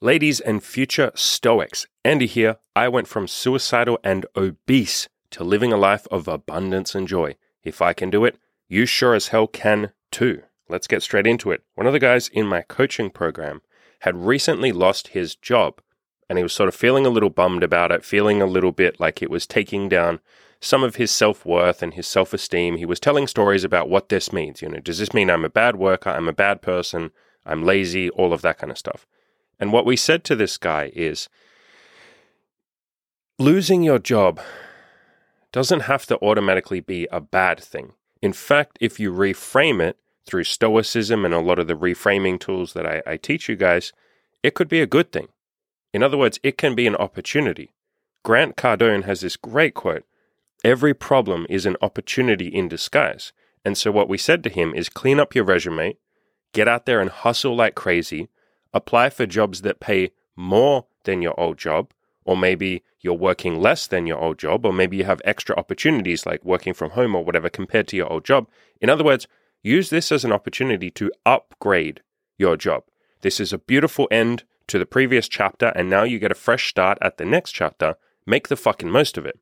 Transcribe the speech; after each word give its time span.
Ladies 0.00 0.38
and 0.38 0.62
future 0.62 1.10
Stoics, 1.16 1.88
Andy 2.04 2.26
here. 2.26 2.58
I 2.76 2.86
went 2.86 3.08
from 3.08 3.26
suicidal 3.26 3.98
and 4.04 4.26
obese 4.36 5.08
to 5.30 5.42
living 5.42 5.72
a 5.72 5.76
life 5.76 6.06
of 6.08 6.28
abundance 6.28 6.94
and 6.94 7.08
joy. 7.08 7.34
If 7.64 7.82
I 7.82 7.94
can 7.94 8.08
do 8.08 8.24
it, 8.24 8.38
you 8.68 8.86
sure 8.86 9.14
as 9.14 9.28
hell 9.28 9.48
can 9.48 9.90
too. 10.12 10.42
Let's 10.68 10.86
get 10.86 11.02
straight 11.02 11.26
into 11.26 11.50
it. 11.50 11.64
One 11.74 11.88
of 11.88 11.92
the 11.92 11.98
guys 11.98 12.28
in 12.28 12.46
my 12.46 12.62
coaching 12.62 13.10
program 13.10 13.60
had 14.02 14.24
recently 14.24 14.70
lost 14.70 15.08
his 15.08 15.34
job 15.34 15.80
and 16.28 16.38
he 16.38 16.44
was 16.44 16.52
sort 16.52 16.68
of 16.68 16.76
feeling 16.76 17.04
a 17.04 17.10
little 17.10 17.28
bummed 17.28 17.64
about 17.64 17.90
it, 17.90 18.04
feeling 18.04 18.40
a 18.40 18.46
little 18.46 18.70
bit 18.70 19.00
like 19.00 19.20
it 19.20 19.30
was 19.30 19.48
taking 19.48 19.88
down 19.88 20.20
some 20.60 20.84
of 20.84 20.94
his 20.94 21.10
self 21.10 21.44
worth 21.44 21.82
and 21.82 21.94
his 21.94 22.06
self 22.06 22.32
esteem. 22.32 22.76
He 22.76 22.86
was 22.86 23.00
telling 23.00 23.26
stories 23.26 23.64
about 23.64 23.90
what 23.90 24.10
this 24.10 24.32
means. 24.32 24.62
You 24.62 24.68
know, 24.68 24.78
does 24.78 25.00
this 25.00 25.12
mean 25.12 25.28
I'm 25.28 25.44
a 25.44 25.50
bad 25.50 25.74
worker? 25.74 26.10
I'm 26.10 26.28
a 26.28 26.32
bad 26.32 26.62
person? 26.62 27.10
I'm 27.44 27.64
lazy? 27.64 28.10
All 28.10 28.32
of 28.32 28.42
that 28.42 28.58
kind 28.58 28.70
of 28.70 28.78
stuff. 28.78 29.04
And 29.58 29.72
what 29.72 29.86
we 29.86 29.96
said 29.96 30.24
to 30.24 30.36
this 30.36 30.56
guy 30.56 30.92
is 30.94 31.28
losing 33.38 33.82
your 33.82 33.98
job 33.98 34.40
doesn't 35.52 35.80
have 35.80 36.06
to 36.06 36.18
automatically 36.22 36.80
be 36.80 37.08
a 37.10 37.20
bad 37.20 37.60
thing. 37.60 37.92
In 38.20 38.32
fact, 38.32 38.78
if 38.80 39.00
you 39.00 39.12
reframe 39.12 39.80
it 39.80 39.98
through 40.26 40.44
Stoicism 40.44 41.24
and 41.24 41.32
a 41.32 41.40
lot 41.40 41.58
of 41.58 41.66
the 41.66 41.74
reframing 41.76 42.38
tools 42.38 42.74
that 42.74 42.86
I, 42.86 43.02
I 43.06 43.16
teach 43.16 43.48
you 43.48 43.56
guys, 43.56 43.92
it 44.42 44.54
could 44.54 44.68
be 44.68 44.80
a 44.80 44.86
good 44.86 45.10
thing. 45.10 45.28
In 45.92 46.02
other 46.02 46.18
words, 46.18 46.38
it 46.42 46.58
can 46.58 46.74
be 46.74 46.86
an 46.86 46.96
opportunity. 46.96 47.72
Grant 48.24 48.56
Cardone 48.56 49.04
has 49.04 49.20
this 49.20 49.36
great 49.36 49.74
quote 49.74 50.04
Every 50.64 50.92
problem 50.92 51.46
is 51.48 51.66
an 51.66 51.76
opportunity 51.80 52.48
in 52.48 52.68
disguise. 52.68 53.32
And 53.64 53.78
so, 53.78 53.90
what 53.90 54.08
we 54.08 54.18
said 54.18 54.42
to 54.44 54.50
him 54.50 54.74
is 54.74 54.88
clean 54.88 55.20
up 55.20 55.34
your 55.34 55.44
resume, 55.44 55.96
get 56.52 56.68
out 56.68 56.84
there 56.84 57.00
and 57.00 57.10
hustle 57.10 57.54
like 57.54 57.74
crazy, 57.74 58.28
apply 58.78 59.10
for 59.10 59.26
jobs 59.26 59.60
that 59.62 59.80
pay 59.80 60.10
more 60.34 60.86
than 61.04 61.20
your 61.20 61.38
old 61.38 61.58
job, 61.58 61.92
or 62.24 62.36
maybe 62.36 62.82
you're 63.00 63.14
working 63.14 63.60
less 63.60 63.86
than 63.86 64.06
your 64.06 64.18
old 64.18 64.38
job, 64.38 64.64
or 64.64 64.72
maybe 64.72 64.96
you 64.96 65.04
have 65.04 65.20
extra 65.24 65.56
opportunities 65.56 66.26
like 66.26 66.44
working 66.44 66.74
from 66.74 66.90
home 66.90 67.14
or 67.14 67.24
whatever 67.24 67.48
compared 67.48 67.88
to 67.88 67.96
your 67.96 68.10
old 68.12 68.24
job. 68.24 68.48
In 68.80 68.90
other 68.90 69.04
words, 69.04 69.26
use 69.62 69.90
this 69.90 70.10
as 70.12 70.24
an 70.24 70.32
opportunity 70.32 70.90
to 70.92 71.12
upgrade 71.26 72.02
your 72.38 72.56
job. 72.56 72.84
This 73.20 73.40
is 73.40 73.52
a 73.52 73.58
beautiful 73.58 74.08
end 74.10 74.44
to 74.68 74.78
the 74.78 74.86
previous 74.86 75.28
chapter, 75.28 75.66
and 75.74 75.90
now 75.90 76.04
you 76.04 76.18
get 76.18 76.30
a 76.30 76.36
fresh 76.36 76.68
start 76.68 76.98
at 77.00 77.16
the 77.16 77.24
next 77.24 77.52
chapter. 77.52 77.96
Make 78.26 78.48
the 78.48 78.56
fucking 78.56 78.90
most 78.90 79.18
of 79.18 79.26
it. 79.26 79.38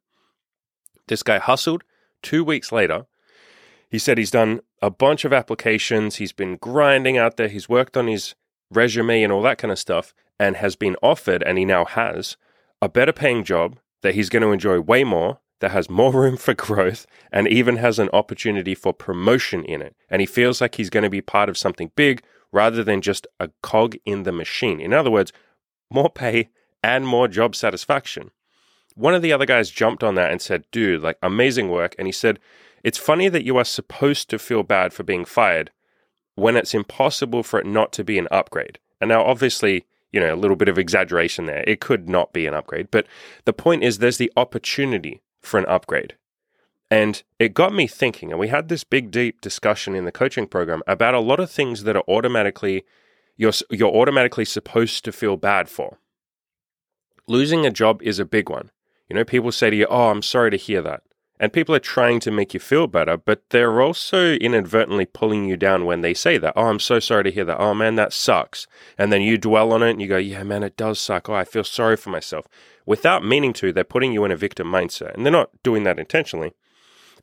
This 1.08 1.22
guy 1.22 1.38
hustled. 1.38 1.82
Two 2.22 2.42
weeks 2.42 2.72
later, 2.72 3.06
he 3.90 3.98
said 3.98 4.18
he's 4.18 4.30
done 4.30 4.60
a 4.80 4.90
bunch 4.90 5.24
of 5.24 5.32
applications. 5.32 6.16
He's 6.16 6.32
been 6.32 6.56
grinding 6.56 7.18
out 7.18 7.36
there. 7.36 7.48
He's 7.48 7.68
worked 7.68 7.96
on 7.96 8.06
his 8.06 8.34
resume 8.70 9.22
and 9.22 9.32
all 9.32 9.42
that 9.42 9.58
kind 9.58 9.72
of 9.72 9.78
stuff 9.78 10.14
and 10.38 10.56
has 10.56 10.76
been 10.76 10.96
offered, 11.02 11.42
and 11.42 11.58
he 11.58 11.64
now 11.64 11.84
has, 11.84 12.36
a 12.82 12.88
better 12.88 13.12
paying 13.12 13.44
job 13.44 13.78
that 14.02 14.14
he's 14.14 14.28
going 14.28 14.42
to 14.42 14.52
enjoy 14.52 14.78
way 14.80 15.02
more, 15.02 15.40
that 15.60 15.70
has 15.70 15.88
more 15.88 16.12
room 16.20 16.36
for 16.36 16.54
growth, 16.54 17.06
and 17.32 17.48
even 17.48 17.76
has 17.76 17.98
an 17.98 18.10
opportunity 18.12 18.74
for 18.74 18.92
promotion 18.92 19.64
in 19.64 19.80
it. 19.82 19.96
And 20.10 20.20
he 20.20 20.26
feels 20.26 20.60
like 20.60 20.74
he's 20.74 20.90
going 20.90 21.04
to 21.04 21.10
be 21.10 21.22
part 21.22 21.48
of 21.48 21.58
something 21.58 21.90
big 21.96 22.22
rather 22.52 22.84
than 22.84 23.00
just 23.00 23.26
a 23.40 23.50
cog 23.62 23.96
in 24.04 24.22
the 24.22 24.32
machine. 24.32 24.80
In 24.80 24.92
other 24.92 25.10
words, 25.10 25.32
more 25.90 26.10
pay 26.10 26.50
and 26.82 27.06
more 27.06 27.28
job 27.28 27.56
satisfaction. 27.56 28.30
One 28.94 29.14
of 29.14 29.22
the 29.22 29.32
other 29.32 29.46
guys 29.46 29.70
jumped 29.70 30.02
on 30.02 30.14
that 30.14 30.30
and 30.30 30.40
said, 30.40 30.64
dude, 30.70 31.02
like 31.02 31.18
amazing 31.22 31.68
work. 31.68 31.94
And 31.98 32.06
he 32.06 32.12
said, 32.12 32.38
it's 32.82 32.98
funny 32.98 33.28
that 33.28 33.44
you 33.44 33.56
are 33.56 33.64
supposed 33.64 34.30
to 34.30 34.38
feel 34.38 34.62
bad 34.62 34.92
for 34.92 35.02
being 35.02 35.24
fired 35.24 35.70
when 36.36 36.56
it's 36.56 36.74
impossible 36.74 37.42
for 37.42 37.58
it 37.58 37.66
not 37.66 37.92
to 37.92 38.04
be 38.04 38.18
an 38.18 38.28
upgrade. 38.30 38.78
And 39.00 39.08
now, 39.08 39.24
obviously, 39.24 39.84
you 40.12 40.20
know, 40.20 40.32
a 40.32 40.36
little 40.36 40.56
bit 40.56 40.68
of 40.68 40.78
exaggeration 40.78 41.46
there. 41.46 41.64
It 41.66 41.80
could 41.80 42.08
not 42.08 42.32
be 42.32 42.46
an 42.46 42.54
upgrade. 42.54 42.90
But 42.90 43.06
the 43.44 43.52
point 43.52 43.82
is, 43.82 43.98
there's 43.98 44.18
the 44.18 44.32
opportunity 44.36 45.22
for 45.40 45.58
an 45.58 45.66
upgrade. 45.66 46.14
And 46.90 47.22
it 47.38 47.54
got 47.54 47.74
me 47.74 47.86
thinking, 47.86 48.30
and 48.30 48.38
we 48.38 48.48
had 48.48 48.68
this 48.68 48.84
big, 48.84 49.10
deep 49.10 49.40
discussion 49.40 49.96
in 49.96 50.04
the 50.04 50.12
coaching 50.12 50.46
program 50.46 50.82
about 50.86 51.14
a 51.14 51.20
lot 51.20 51.40
of 51.40 51.50
things 51.50 51.82
that 51.82 51.96
are 51.96 52.04
automatically, 52.08 52.84
you're, 53.36 53.52
you're 53.70 53.94
automatically 53.94 54.44
supposed 54.44 55.04
to 55.04 55.12
feel 55.12 55.36
bad 55.36 55.68
for. 55.68 55.98
Losing 57.26 57.66
a 57.66 57.70
job 57.70 58.00
is 58.02 58.18
a 58.20 58.24
big 58.24 58.48
one. 58.48 58.70
You 59.08 59.16
know, 59.16 59.24
people 59.24 59.50
say 59.50 59.70
to 59.70 59.76
you, 59.76 59.86
Oh, 59.90 60.10
I'm 60.10 60.22
sorry 60.22 60.50
to 60.52 60.56
hear 60.56 60.80
that. 60.82 61.02
And 61.38 61.52
people 61.52 61.74
are 61.74 61.80
trying 61.80 62.18
to 62.20 62.30
make 62.30 62.54
you 62.54 62.60
feel 62.60 62.86
better, 62.86 63.18
but 63.18 63.42
they're 63.50 63.82
also 63.82 64.32
inadvertently 64.34 65.04
pulling 65.04 65.44
you 65.44 65.56
down 65.58 65.84
when 65.84 66.00
they 66.00 66.14
say 66.14 66.38
that. 66.38 66.54
Oh, 66.56 66.66
I'm 66.66 66.80
so 66.80 66.98
sorry 66.98 67.24
to 67.24 67.30
hear 67.30 67.44
that. 67.44 67.60
Oh, 67.60 67.74
man, 67.74 67.96
that 67.96 68.14
sucks. 68.14 68.66
And 68.96 69.12
then 69.12 69.20
you 69.20 69.36
dwell 69.36 69.72
on 69.72 69.82
it 69.82 69.90
and 69.90 70.00
you 70.00 70.08
go, 70.08 70.16
yeah, 70.16 70.42
man, 70.44 70.62
it 70.62 70.78
does 70.78 70.98
suck. 70.98 71.28
Oh, 71.28 71.34
I 71.34 71.44
feel 71.44 71.64
sorry 71.64 71.96
for 71.96 72.08
myself. 72.08 72.46
Without 72.86 73.22
meaning 73.22 73.52
to, 73.54 73.70
they're 73.70 73.84
putting 73.84 74.12
you 74.12 74.24
in 74.24 74.30
a 74.30 74.36
victim 74.36 74.68
mindset. 74.68 75.14
And 75.14 75.26
they're 75.26 75.32
not 75.32 75.50
doing 75.62 75.82
that 75.82 75.98
intentionally. 75.98 76.54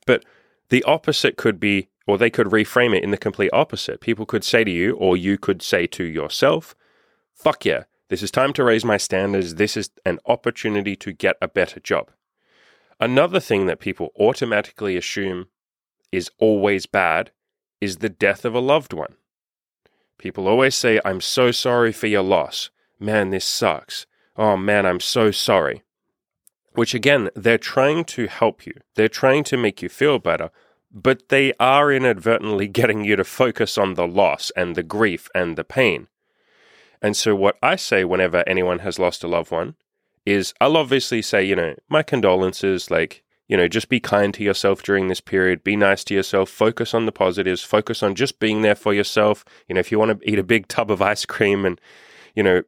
But 0.06 0.24
the 0.68 0.84
opposite 0.84 1.36
could 1.36 1.58
be, 1.58 1.88
or 2.06 2.16
they 2.16 2.30
could 2.30 2.46
reframe 2.48 2.96
it 2.96 3.02
in 3.02 3.10
the 3.10 3.16
complete 3.16 3.50
opposite. 3.52 4.00
People 4.00 4.26
could 4.26 4.44
say 4.44 4.62
to 4.62 4.70
you, 4.70 4.94
or 4.94 5.16
you 5.16 5.38
could 5.38 5.60
say 5.60 5.88
to 5.88 6.04
yourself, 6.04 6.76
fuck 7.34 7.64
yeah, 7.64 7.84
this 8.10 8.22
is 8.22 8.30
time 8.30 8.52
to 8.52 8.62
raise 8.62 8.84
my 8.84 8.96
standards. 8.96 9.56
This 9.56 9.76
is 9.76 9.90
an 10.06 10.20
opportunity 10.26 10.94
to 10.96 11.12
get 11.12 11.36
a 11.42 11.48
better 11.48 11.80
job. 11.80 12.10
Another 13.00 13.40
thing 13.40 13.66
that 13.66 13.80
people 13.80 14.12
automatically 14.18 14.96
assume 14.96 15.46
is 16.12 16.30
always 16.38 16.86
bad 16.86 17.30
is 17.80 17.98
the 17.98 18.08
death 18.08 18.44
of 18.44 18.54
a 18.54 18.60
loved 18.60 18.92
one. 18.92 19.14
People 20.18 20.46
always 20.46 20.74
say, 20.74 21.00
I'm 21.04 21.20
so 21.20 21.50
sorry 21.50 21.92
for 21.92 22.06
your 22.06 22.22
loss. 22.22 22.70
Man, 23.00 23.30
this 23.30 23.44
sucks. 23.44 24.06
Oh 24.36 24.56
man, 24.56 24.86
I'm 24.86 25.00
so 25.00 25.30
sorry. 25.30 25.82
Which 26.72 26.94
again, 26.94 27.30
they're 27.34 27.58
trying 27.58 28.04
to 28.06 28.26
help 28.26 28.66
you. 28.66 28.74
They're 28.94 29.08
trying 29.08 29.44
to 29.44 29.56
make 29.56 29.82
you 29.82 29.88
feel 29.88 30.18
better, 30.18 30.50
but 30.90 31.28
they 31.28 31.52
are 31.60 31.92
inadvertently 31.92 32.68
getting 32.80 33.04
you 33.04 33.16
to 33.16 33.24
focus 33.24 33.76
on 33.76 33.94
the 33.94 34.06
loss 34.06 34.50
and 34.56 34.74
the 34.74 34.82
grief 34.82 35.28
and 35.34 35.56
the 35.56 35.64
pain. 35.64 36.08
And 37.02 37.16
so, 37.16 37.34
what 37.34 37.58
I 37.62 37.76
say 37.76 38.04
whenever 38.04 38.42
anyone 38.46 38.78
has 38.78 38.98
lost 38.98 39.22
a 39.22 39.28
loved 39.28 39.50
one 39.50 39.74
is 40.26 40.54
I'll 40.60 40.76
obviously 40.76 41.22
say, 41.22 41.44
you 41.44 41.56
know, 41.56 41.74
my 41.88 42.02
condolences, 42.02 42.90
like, 42.90 43.22
you 43.48 43.56
know, 43.56 43.68
just 43.68 43.88
be 43.88 44.00
kind 44.00 44.32
to 44.34 44.42
yourself 44.42 44.82
during 44.82 45.08
this 45.08 45.20
period, 45.20 45.62
be 45.62 45.76
nice 45.76 46.02
to 46.04 46.14
yourself, 46.14 46.48
focus 46.48 46.94
on 46.94 47.06
the 47.06 47.12
positives, 47.12 47.62
focus 47.62 48.02
on 48.02 48.14
just 48.14 48.38
being 48.38 48.62
there 48.62 48.74
for 48.74 48.94
yourself. 48.94 49.44
You 49.68 49.74
know, 49.74 49.80
if 49.80 49.92
you 49.92 49.98
want 49.98 50.18
to 50.18 50.30
eat 50.30 50.38
a 50.38 50.44
big 50.44 50.68
tub 50.68 50.90
of 50.90 51.02
ice 51.12 51.26
cream 51.26 51.64
and, 51.64 51.80
you 52.34 52.42
know, 52.42 52.62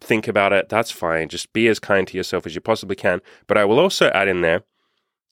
think 0.00 0.28
about 0.28 0.52
it, 0.52 0.68
that's 0.68 0.90
fine. 0.90 1.28
Just 1.28 1.52
be 1.52 1.68
as 1.68 1.78
kind 1.78 2.06
to 2.08 2.16
yourself 2.16 2.46
as 2.46 2.54
you 2.54 2.60
possibly 2.60 2.96
can. 2.96 3.20
But 3.46 3.56
I 3.56 3.64
will 3.64 3.78
also 3.78 4.08
add 4.10 4.28
in 4.28 4.40
there, 4.40 4.64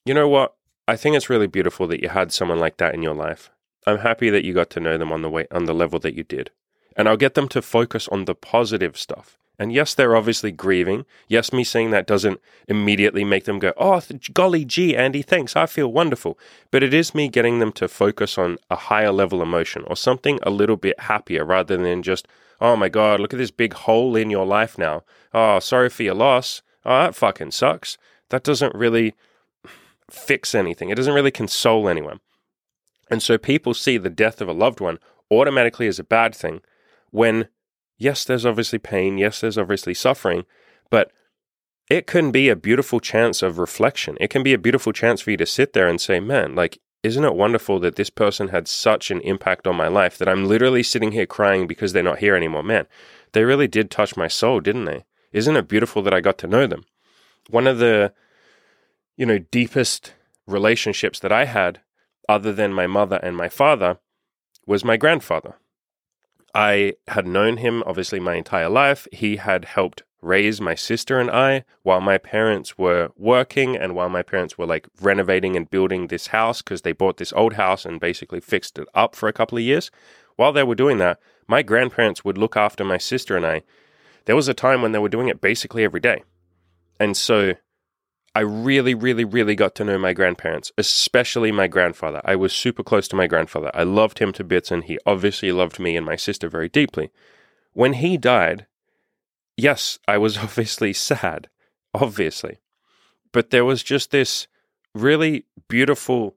you 0.05 0.15
know 0.15 0.29
what? 0.29 0.55
I 0.87 0.97
think 0.97 1.17
it's 1.17 1.31
really 1.31 1.47
beautiful 1.47 1.87
that 1.89 2.03
you 2.03 2.11
had 2.11 2.31
someone 2.31 2.59
like 2.59 2.77
that 2.77 2.95
in 2.95 3.03
your 3.03 3.15
life. 3.15 3.51
I'm 3.87 3.99
happy 3.99 4.31
that 4.31 4.45
you 4.45 4.53
got 4.53 4.71
to 4.71 4.81
know 4.81 4.97
them 4.97 5.13
on 5.13 5.23
the 5.23 5.31
way 5.31 5.47
on 5.51 5.65
the 5.65 5.75
level 5.75 5.99
that 6.01 6.15
you 6.15 6.25
did. 6.25 6.51
And 6.97 7.09
I'll 7.09 7.17
get 7.17 7.35
them 7.35 7.49
to 7.49 7.63
focus 7.63 8.07
on 8.09 8.25
the 8.25 8.35
positive 8.35 8.97
stuff. 8.97 9.39
And 9.59 9.73
yes, 9.73 9.95
they're 9.95 10.17
obviously 10.17 10.51
grieving. 10.51 11.07
Yes, 11.29 11.53
me 11.53 11.63
saying 11.63 11.91
that 11.91 12.07
doesn't 12.07 12.41
immediately 12.67 13.25
make 13.25 13.45
them 13.45 13.61
go, 13.61 13.73
oh, 13.77 14.01
th- 14.01 14.35
golly 14.35 14.65
gee, 14.65 14.97
Andy, 14.97 15.23
thanks, 15.23 15.55
I 15.55 15.67
feel 15.67 15.93
wonderful. 15.93 16.39
But 16.71 16.83
it 16.83 16.93
is 16.93 17.15
me 17.15 17.29
getting 17.29 17.61
them 17.61 17.71
to 17.73 17.87
focus 17.87 18.37
on 18.37 18.59
a 18.69 18.77
higher 18.77 19.13
level 19.13 19.43
emotion 19.43 19.85
or 19.87 19.97
something 19.97 20.41
a 20.43 20.51
little 20.51 20.77
bit 20.77 20.99
happier 21.01 21.45
rather 21.45 21.77
than 21.77 22.03
just, 22.03 22.27
oh 22.61 22.75
my 22.75 22.89
God, 22.89 23.21
look 23.21 23.33
at 23.33 23.39
this 23.39 23.53
big 23.53 23.75
hole 23.75 24.17
in 24.17 24.29
your 24.29 24.47
life 24.47 24.77
now. 24.77 25.03
Oh, 25.33 25.61
sorry 25.61 25.89
for 25.89 26.03
your 26.03 26.15
loss. 26.15 26.63
Oh, 26.85 27.05
that 27.05 27.15
fucking 27.15 27.53
sucks. 27.53 27.97
That 28.31 28.43
doesn't 28.43 28.75
really 28.75 29.15
fix 30.11 30.55
anything, 30.55 30.91
it 30.91 30.97
doesn't 30.97 31.15
really 31.15 31.31
console 31.31 31.89
anyone. 31.89 32.21
And 33.11 33.23
so 33.23 33.39
people 33.39 33.75
see 33.75 33.99
the 33.99 34.11
death 34.11 34.41
of 34.41 34.49
a 34.49 34.53
loved 34.53 34.81
one 34.81 34.99
automatically 35.31 35.87
as 35.87 35.99
a 35.99 36.05
bad 36.05 36.35
thing 36.35 36.61
when 37.11 37.49
yes, 38.05 38.25
there's 38.25 38.45
obviously 38.45 38.79
pain, 38.79 39.17
yes, 39.17 39.41
there's 39.41 39.59
obviously 39.59 39.95
suffering, 39.95 40.45
but 40.91 41.11
it 41.91 42.07
can 42.07 42.31
be 42.31 42.49
a 42.49 42.57
beautiful 42.57 43.01
chance 43.01 43.43
of 43.43 43.59
reflection. 43.59 44.17
It 44.21 44.29
can 44.29 44.43
be 44.43 44.53
a 44.53 44.59
beautiful 44.59 44.93
chance 44.93 45.23
for 45.23 45.31
you 45.31 45.39
to 45.39 45.47
sit 45.47 45.73
there 45.73 45.89
and 45.89 46.01
say, 46.01 46.21
man, 46.21 46.55
like, 46.55 46.79
isn't 47.03 47.25
it 47.25 47.35
wonderful 47.35 47.81
that 47.81 47.97
this 47.97 48.11
person 48.11 48.49
had 48.49 48.69
such 48.69 49.11
an 49.11 49.21
impact 49.23 49.67
on 49.67 49.77
my 49.77 49.89
life 49.89 50.17
that 50.19 50.29
I'm 50.29 50.47
literally 50.47 50.83
sitting 50.83 51.13
here 51.13 51.27
crying 51.27 51.67
because 51.67 51.93
they're 51.93 52.03
not 52.03 52.19
here 52.19 52.37
anymore? 52.37 52.63
Man, 52.63 52.87
they 53.33 53.45
really 53.45 53.69
did 53.69 53.91
touch 53.91 54.17
my 54.17 54.29
soul, 54.29 54.61
didn't 54.61 54.85
they? 54.85 55.05
Isn't 55.33 55.57
it 55.57 55.69
beautiful 55.69 56.03
that 56.03 56.15
I 56.15 56.21
got 56.21 56.39
to 56.39 56.47
know 56.47 56.67
them? 56.67 56.85
One 57.51 57.67
of 57.67 57.79
the, 57.79 58.13
you 59.17 59.27
know, 59.27 59.39
deepest 59.39 60.15
relationships 60.47 61.19
that 61.21 61.33
I 61.33 61.45
had, 61.45 61.81
other 62.29 62.53
than 62.53 62.73
my 62.73 62.87
mother 62.87 63.17
and 63.23 63.37
my 63.37 63.49
father, 63.49 63.99
was 64.67 64.85
my 64.85 64.97
grandfather. 64.97 65.57
I 66.55 66.95
had 67.09 67.27
known 67.27 67.57
him 67.57 67.83
obviously 67.85 68.21
my 68.21 68.37
entire 68.37 68.69
life. 68.69 69.09
He 69.13 69.37
had 69.37 69.65
helped 69.65 70.03
raise 70.23 70.61
my 70.61 70.75
sister 70.75 71.21
and 71.21 71.31
I 71.31 71.65
while 71.83 72.01
my 72.01 72.17
parents 72.17 72.79
were 72.79 73.11
working 73.17 73.77
and 73.77 73.95
while 73.95 74.09
my 74.09 74.23
parents 74.23 74.57
were 74.57 74.67
like 74.67 74.89
renovating 75.01 75.55
and 75.57 75.69
building 75.69 76.07
this 76.07 76.29
house 76.29 76.63
because 76.63 76.83
they 76.83 76.93
bought 76.93 77.19
this 77.19 77.33
old 77.35 77.55
house 77.55 77.85
and 77.85 78.01
basically 78.01 78.41
fixed 78.41 78.79
it 78.79 78.89
up 78.95 79.15
for 79.15 79.29
a 79.29 79.33
couple 79.33 79.59
of 79.59 79.65
years. 79.65 79.91
While 80.37 80.53
they 80.53 80.63
were 80.63 80.75
doing 80.75 80.99
that, 80.99 81.21
my 81.47 81.63
grandparents 81.63 82.25
would 82.25 82.39
look 82.39 82.57
after 82.57 82.85
my 82.85 82.99
sister 82.99 83.37
and 83.37 83.45
I 83.45 83.63
there 84.25 84.37
was 84.37 84.49
a 84.49 84.55
time 84.55 84.81
when 84.81 84.93
they 84.93 84.99
were 84.99 85.11
doing 85.11 85.29
it 85.29 85.41
basically 85.41 85.85
every 85.85 86.01
day. 86.01 86.23
And 86.99 87.17
so 87.17 87.55
I 88.35 88.41
really, 88.41 88.95
really, 88.95 89.25
really 89.25 89.55
got 89.55 89.77
to 89.77 89.85
know 89.85 89.97
my 89.97 90.13
grandparents, 90.13 90.73
especially 90.77 91.53
my 91.53 91.69
grandfather. 91.69 92.21
I 92.25 92.35
was 92.35 92.53
super 92.53 92.83
close 92.83 93.07
to 93.09 93.17
my 93.17 93.29
grandfather. 93.29 93.71
I 93.73 93.85
loved 93.85 94.19
him 94.19 94.33
to 94.33 94.45
bits, 94.45 94.73
and 94.73 94.85
he 94.85 94.99
obviously 95.07 95.53
loved 95.53 95.79
me 95.79 95.97
and 95.97 96.05
my 96.05 96.17
sister 96.17 96.49
very 96.49 96.69
deeply. 96.69 97.11
When 97.75 97.95
he 97.95 98.17
died, 98.17 98.67
yes, 99.57 99.99
I 100.09 100.19
was 100.19 100.39
obviously 100.47 100.93
sad, 100.93 101.49
obviously. 101.93 102.59
But 103.33 103.51
there 103.51 103.65
was 103.65 103.83
just 103.83 104.11
this 104.11 104.49
really 104.95 105.45
beautiful 105.69 106.37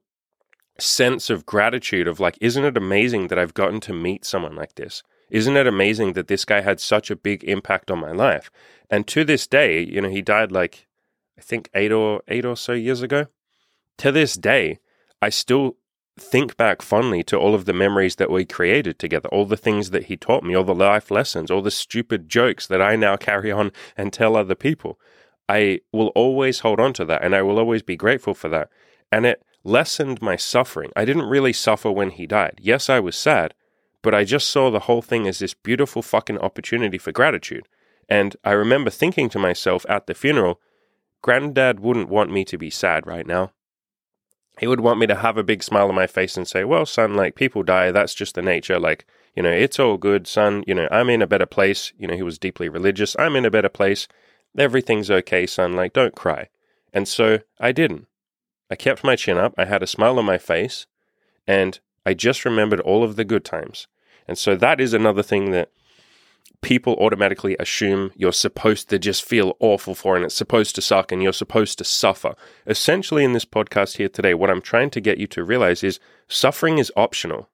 sense 0.78 1.30
of 1.30 1.46
gratitude 1.46 2.06
of 2.06 2.20
like, 2.20 2.38
isn't 2.40 2.64
it 2.64 2.76
amazing 2.76 3.28
that 3.28 3.38
I've 3.38 3.54
gotten 3.54 3.80
to 3.80 3.92
meet 3.92 4.24
someone 4.24 4.54
like 4.54 4.76
this? 4.76 5.02
Isn't 5.30 5.56
it 5.56 5.66
amazing 5.66 6.14
that 6.14 6.28
this 6.28 6.44
guy 6.44 6.60
had 6.60 6.80
such 6.80 7.10
a 7.10 7.16
big 7.16 7.44
impact 7.44 7.90
on 7.90 7.98
my 7.98 8.12
life? 8.12 8.50
And 8.88 9.06
to 9.08 9.24
this 9.24 9.46
day, 9.46 9.80
you 9.80 10.00
know, 10.00 10.08
he 10.08 10.22
died 10.22 10.52
like 10.52 10.87
I 11.38 11.40
think 11.40 11.70
eight 11.74 11.92
or 11.92 12.22
eight 12.28 12.44
or 12.44 12.56
so 12.56 12.72
years 12.72 13.00
ago. 13.00 13.26
To 13.98 14.12
this 14.12 14.34
day, 14.34 14.78
I 15.22 15.28
still 15.28 15.76
think 16.18 16.56
back 16.56 16.82
fondly 16.82 17.22
to 17.22 17.36
all 17.36 17.54
of 17.54 17.64
the 17.64 17.72
memories 17.72 18.16
that 18.16 18.30
we 18.30 18.44
created 18.44 18.98
together, 18.98 19.28
all 19.30 19.44
the 19.44 19.56
things 19.56 19.90
that 19.90 20.04
he 20.04 20.16
taught 20.16 20.42
me, 20.42 20.54
all 20.54 20.64
the 20.64 20.74
life 20.74 21.10
lessons, 21.10 21.50
all 21.50 21.62
the 21.62 21.70
stupid 21.70 22.28
jokes 22.28 22.66
that 22.66 22.82
I 22.82 22.96
now 22.96 23.16
carry 23.16 23.52
on 23.52 23.70
and 23.96 24.12
tell 24.12 24.36
other 24.36 24.56
people. 24.56 24.98
I 25.48 25.80
will 25.92 26.08
always 26.08 26.60
hold 26.60 26.80
on 26.80 26.92
to 26.94 27.04
that 27.06 27.24
and 27.24 27.34
I 27.34 27.42
will 27.42 27.58
always 27.58 27.82
be 27.82 27.96
grateful 27.96 28.34
for 28.34 28.48
that. 28.48 28.68
And 29.10 29.24
it 29.24 29.42
lessened 29.64 30.20
my 30.20 30.36
suffering. 30.36 30.90
I 30.94 31.04
didn't 31.04 31.28
really 31.28 31.52
suffer 31.52 31.90
when 31.90 32.10
he 32.10 32.26
died. 32.26 32.58
Yes, 32.60 32.90
I 32.90 33.00
was 33.00 33.16
sad, 33.16 33.54
but 34.02 34.14
I 34.14 34.24
just 34.24 34.50
saw 34.50 34.70
the 34.70 34.80
whole 34.80 35.02
thing 35.02 35.26
as 35.26 35.38
this 35.38 35.54
beautiful 35.54 36.02
fucking 36.02 36.38
opportunity 36.38 36.98
for 36.98 37.12
gratitude. 37.12 37.68
And 38.08 38.36
I 38.44 38.52
remember 38.52 38.90
thinking 38.90 39.28
to 39.30 39.38
myself 39.38 39.86
at 39.88 40.06
the 40.06 40.14
funeral, 40.14 40.60
Granddad 41.22 41.80
wouldn't 41.80 42.08
want 42.08 42.30
me 42.30 42.44
to 42.44 42.58
be 42.58 42.70
sad 42.70 43.06
right 43.06 43.26
now. 43.26 43.52
He 44.58 44.66
would 44.66 44.80
want 44.80 44.98
me 44.98 45.06
to 45.06 45.14
have 45.14 45.36
a 45.36 45.44
big 45.44 45.62
smile 45.62 45.88
on 45.88 45.94
my 45.94 46.06
face 46.06 46.36
and 46.36 46.46
say, 46.46 46.64
Well, 46.64 46.84
son, 46.84 47.14
like 47.14 47.34
people 47.34 47.62
die, 47.62 47.92
that's 47.92 48.14
just 48.14 48.34
the 48.34 48.42
nature. 48.42 48.78
Like, 48.78 49.06
you 49.36 49.42
know, 49.42 49.50
it's 49.50 49.78
all 49.78 49.96
good, 49.96 50.26
son. 50.26 50.64
You 50.66 50.74
know, 50.74 50.88
I'm 50.90 51.10
in 51.10 51.22
a 51.22 51.26
better 51.26 51.46
place. 51.46 51.92
You 51.96 52.08
know, 52.08 52.16
he 52.16 52.22
was 52.22 52.38
deeply 52.38 52.68
religious. 52.68 53.14
I'm 53.18 53.36
in 53.36 53.44
a 53.44 53.50
better 53.50 53.68
place. 53.68 54.08
Everything's 54.56 55.10
okay, 55.10 55.46
son. 55.46 55.74
Like, 55.74 55.92
don't 55.92 56.14
cry. 56.14 56.48
And 56.92 57.06
so 57.06 57.38
I 57.60 57.72
didn't. 57.72 58.06
I 58.70 58.74
kept 58.74 59.04
my 59.04 59.14
chin 59.14 59.38
up. 59.38 59.54
I 59.56 59.64
had 59.64 59.82
a 59.82 59.86
smile 59.86 60.18
on 60.18 60.24
my 60.24 60.38
face. 60.38 60.86
And 61.46 61.78
I 62.04 62.14
just 62.14 62.44
remembered 62.44 62.80
all 62.80 63.04
of 63.04 63.16
the 63.16 63.24
good 63.24 63.44
times. 63.44 63.86
And 64.26 64.36
so 64.36 64.56
that 64.56 64.80
is 64.80 64.92
another 64.92 65.22
thing 65.22 65.52
that 65.52 65.70
people 66.60 66.94
automatically 66.94 67.56
assume 67.60 68.10
you're 68.16 68.32
supposed 68.32 68.88
to 68.88 68.98
just 68.98 69.24
feel 69.24 69.56
awful 69.60 69.94
for 69.94 70.16
and 70.16 70.24
it's 70.24 70.34
supposed 70.34 70.74
to 70.74 70.82
suck 70.82 71.12
and 71.12 71.22
you're 71.22 71.32
supposed 71.32 71.78
to 71.78 71.84
suffer. 71.84 72.34
Essentially, 72.66 73.24
in 73.24 73.32
this 73.32 73.44
podcast 73.44 73.96
here 73.96 74.08
today, 74.08 74.34
what 74.34 74.50
I'm 74.50 74.60
trying 74.60 74.90
to 74.90 75.00
get 75.00 75.18
you 75.18 75.26
to 75.28 75.44
realize 75.44 75.84
is 75.84 76.00
suffering 76.26 76.78
is 76.78 76.92
optional. 76.96 77.48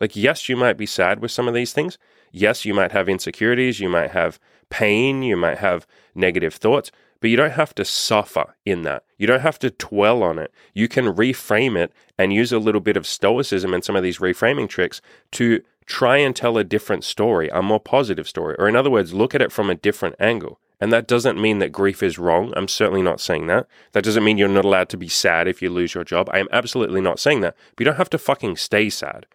Like, 0.00 0.16
yes, 0.16 0.48
you 0.48 0.56
might 0.56 0.76
be 0.76 0.86
sad 0.86 1.20
with 1.20 1.30
some 1.30 1.48
of 1.48 1.54
these 1.54 1.72
things. 1.72 1.98
Yes, 2.32 2.64
you 2.64 2.74
might 2.74 2.92
have 2.92 3.08
insecurities, 3.08 3.78
you 3.78 3.88
might 3.88 4.10
have 4.10 4.40
pain, 4.68 5.22
you 5.22 5.36
might 5.36 5.58
have 5.58 5.86
negative 6.14 6.54
thoughts, 6.54 6.90
but 7.20 7.30
you 7.30 7.36
don't 7.36 7.52
have 7.52 7.74
to 7.76 7.84
suffer 7.84 8.56
in 8.66 8.82
that. 8.82 9.04
You 9.16 9.26
don't 9.26 9.40
have 9.40 9.58
to 9.60 9.70
dwell 9.70 10.22
on 10.22 10.38
it. 10.38 10.52
You 10.74 10.88
can 10.88 11.14
reframe 11.14 11.78
it 11.78 11.92
and 12.18 12.32
use 12.32 12.52
a 12.52 12.58
little 12.58 12.80
bit 12.80 12.96
of 12.96 13.06
stoicism 13.06 13.72
and 13.72 13.84
some 13.84 13.96
of 13.96 14.02
these 14.02 14.18
reframing 14.18 14.68
tricks 14.68 15.00
to 15.32 15.62
try 15.86 16.16
and 16.18 16.34
tell 16.34 16.58
a 16.58 16.64
different 16.64 17.04
story, 17.04 17.48
a 17.50 17.62
more 17.62 17.80
positive 17.80 18.28
story. 18.28 18.56
Or, 18.58 18.68
in 18.68 18.76
other 18.76 18.90
words, 18.90 19.14
look 19.14 19.34
at 19.34 19.42
it 19.42 19.52
from 19.52 19.70
a 19.70 19.74
different 19.74 20.16
angle. 20.18 20.60
And 20.80 20.92
that 20.92 21.06
doesn't 21.06 21.40
mean 21.40 21.60
that 21.60 21.72
grief 21.72 22.02
is 22.02 22.18
wrong. 22.18 22.52
I'm 22.56 22.68
certainly 22.68 23.02
not 23.02 23.20
saying 23.20 23.46
that. 23.46 23.66
That 23.92 24.04
doesn't 24.04 24.24
mean 24.24 24.38
you're 24.38 24.48
not 24.48 24.64
allowed 24.64 24.88
to 24.90 24.96
be 24.96 25.08
sad 25.08 25.46
if 25.48 25.62
you 25.62 25.70
lose 25.70 25.94
your 25.94 26.04
job. 26.04 26.28
I 26.32 26.40
am 26.40 26.48
absolutely 26.52 27.00
not 27.00 27.20
saying 27.20 27.40
that. 27.40 27.56
But 27.74 27.80
you 27.80 27.84
don't 27.84 27.96
have 27.96 28.10
to 28.10 28.18
fucking 28.18 28.56
stay 28.56 28.90
sad. 28.90 29.26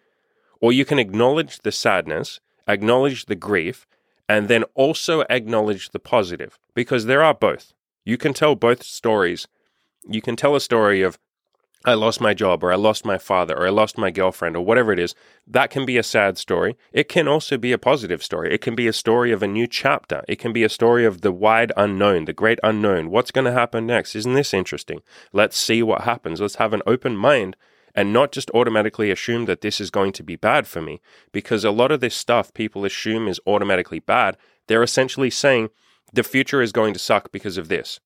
Or 0.60 0.72
you 0.72 0.84
can 0.84 0.98
acknowledge 0.98 1.60
the 1.60 1.72
sadness, 1.72 2.40
acknowledge 2.68 3.26
the 3.26 3.34
grief, 3.34 3.86
and 4.28 4.46
then 4.46 4.64
also 4.74 5.24
acknowledge 5.30 5.90
the 5.90 5.98
positive 5.98 6.58
because 6.74 7.06
there 7.06 7.22
are 7.22 7.34
both. 7.34 7.72
You 8.04 8.16
can 8.16 8.32
tell 8.32 8.54
both 8.54 8.82
stories. 8.82 9.48
You 10.08 10.22
can 10.22 10.36
tell 10.36 10.54
a 10.54 10.60
story 10.60 11.02
of 11.02 11.18
I 11.86 11.94
lost 11.94 12.20
my 12.20 12.34
job 12.34 12.62
or 12.62 12.70
I 12.70 12.76
lost 12.76 13.06
my 13.06 13.16
father 13.16 13.56
or 13.56 13.66
I 13.66 13.70
lost 13.70 13.96
my 13.96 14.10
girlfriend 14.10 14.54
or 14.54 14.62
whatever 14.62 14.92
it 14.92 14.98
is, 14.98 15.14
that 15.46 15.70
can 15.70 15.86
be 15.86 15.96
a 15.96 16.02
sad 16.02 16.36
story. 16.36 16.76
It 16.92 17.08
can 17.08 17.26
also 17.26 17.56
be 17.56 17.72
a 17.72 17.78
positive 17.78 18.22
story. 18.22 18.52
It 18.52 18.60
can 18.60 18.74
be 18.74 18.86
a 18.86 18.92
story 18.92 19.32
of 19.32 19.42
a 19.42 19.46
new 19.46 19.66
chapter. 19.66 20.22
It 20.28 20.36
can 20.36 20.52
be 20.52 20.62
a 20.62 20.68
story 20.68 21.06
of 21.06 21.22
the 21.22 21.32
wide 21.32 21.72
unknown, 21.78 22.26
the 22.26 22.34
great 22.34 22.58
unknown. 22.62 23.08
What's 23.08 23.30
going 23.30 23.46
to 23.46 23.52
happen 23.52 23.86
next? 23.86 24.14
Isn't 24.14 24.34
this 24.34 24.52
interesting? 24.52 25.00
Let's 25.32 25.56
see 25.56 25.82
what 25.82 26.02
happens. 26.02 26.38
Let's 26.38 26.56
have 26.56 26.74
an 26.74 26.82
open 26.86 27.16
mind 27.16 27.56
and 27.94 28.12
not 28.12 28.30
just 28.30 28.50
automatically 28.50 29.10
assume 29.10 29.46
that 29.46 29.62
this 29.62 29.80
is 29.80 29.90
going 29.90 30.12
to 30.12 30.22
be 30.22 30.36
bad 30.36 30.66
for 30.66 30.82
me 30.82 31.00
because 31.32 31.64
a 31.64 31.70
lot 31.70 31.90
of 31.90 32.00
this 32.00 32.14
stuff 32.14 32.52
people 32.52 32.84
assume 32.84 33.26
is 33.26 33.40
automatically 33.46 34.00
bad. 34.00 34.36
They're 34.66 34.82
essentially 34.82 35.30
saying 35.30 35.70
the 36.12 36.22
future 36.22 36.60
is 36.60 36.72
going 36.72 36.92
to 36.92 37.00
suck 37.00 37.32
because 37.32 37.56
of 37.56 37.68
this. 37.68 38.00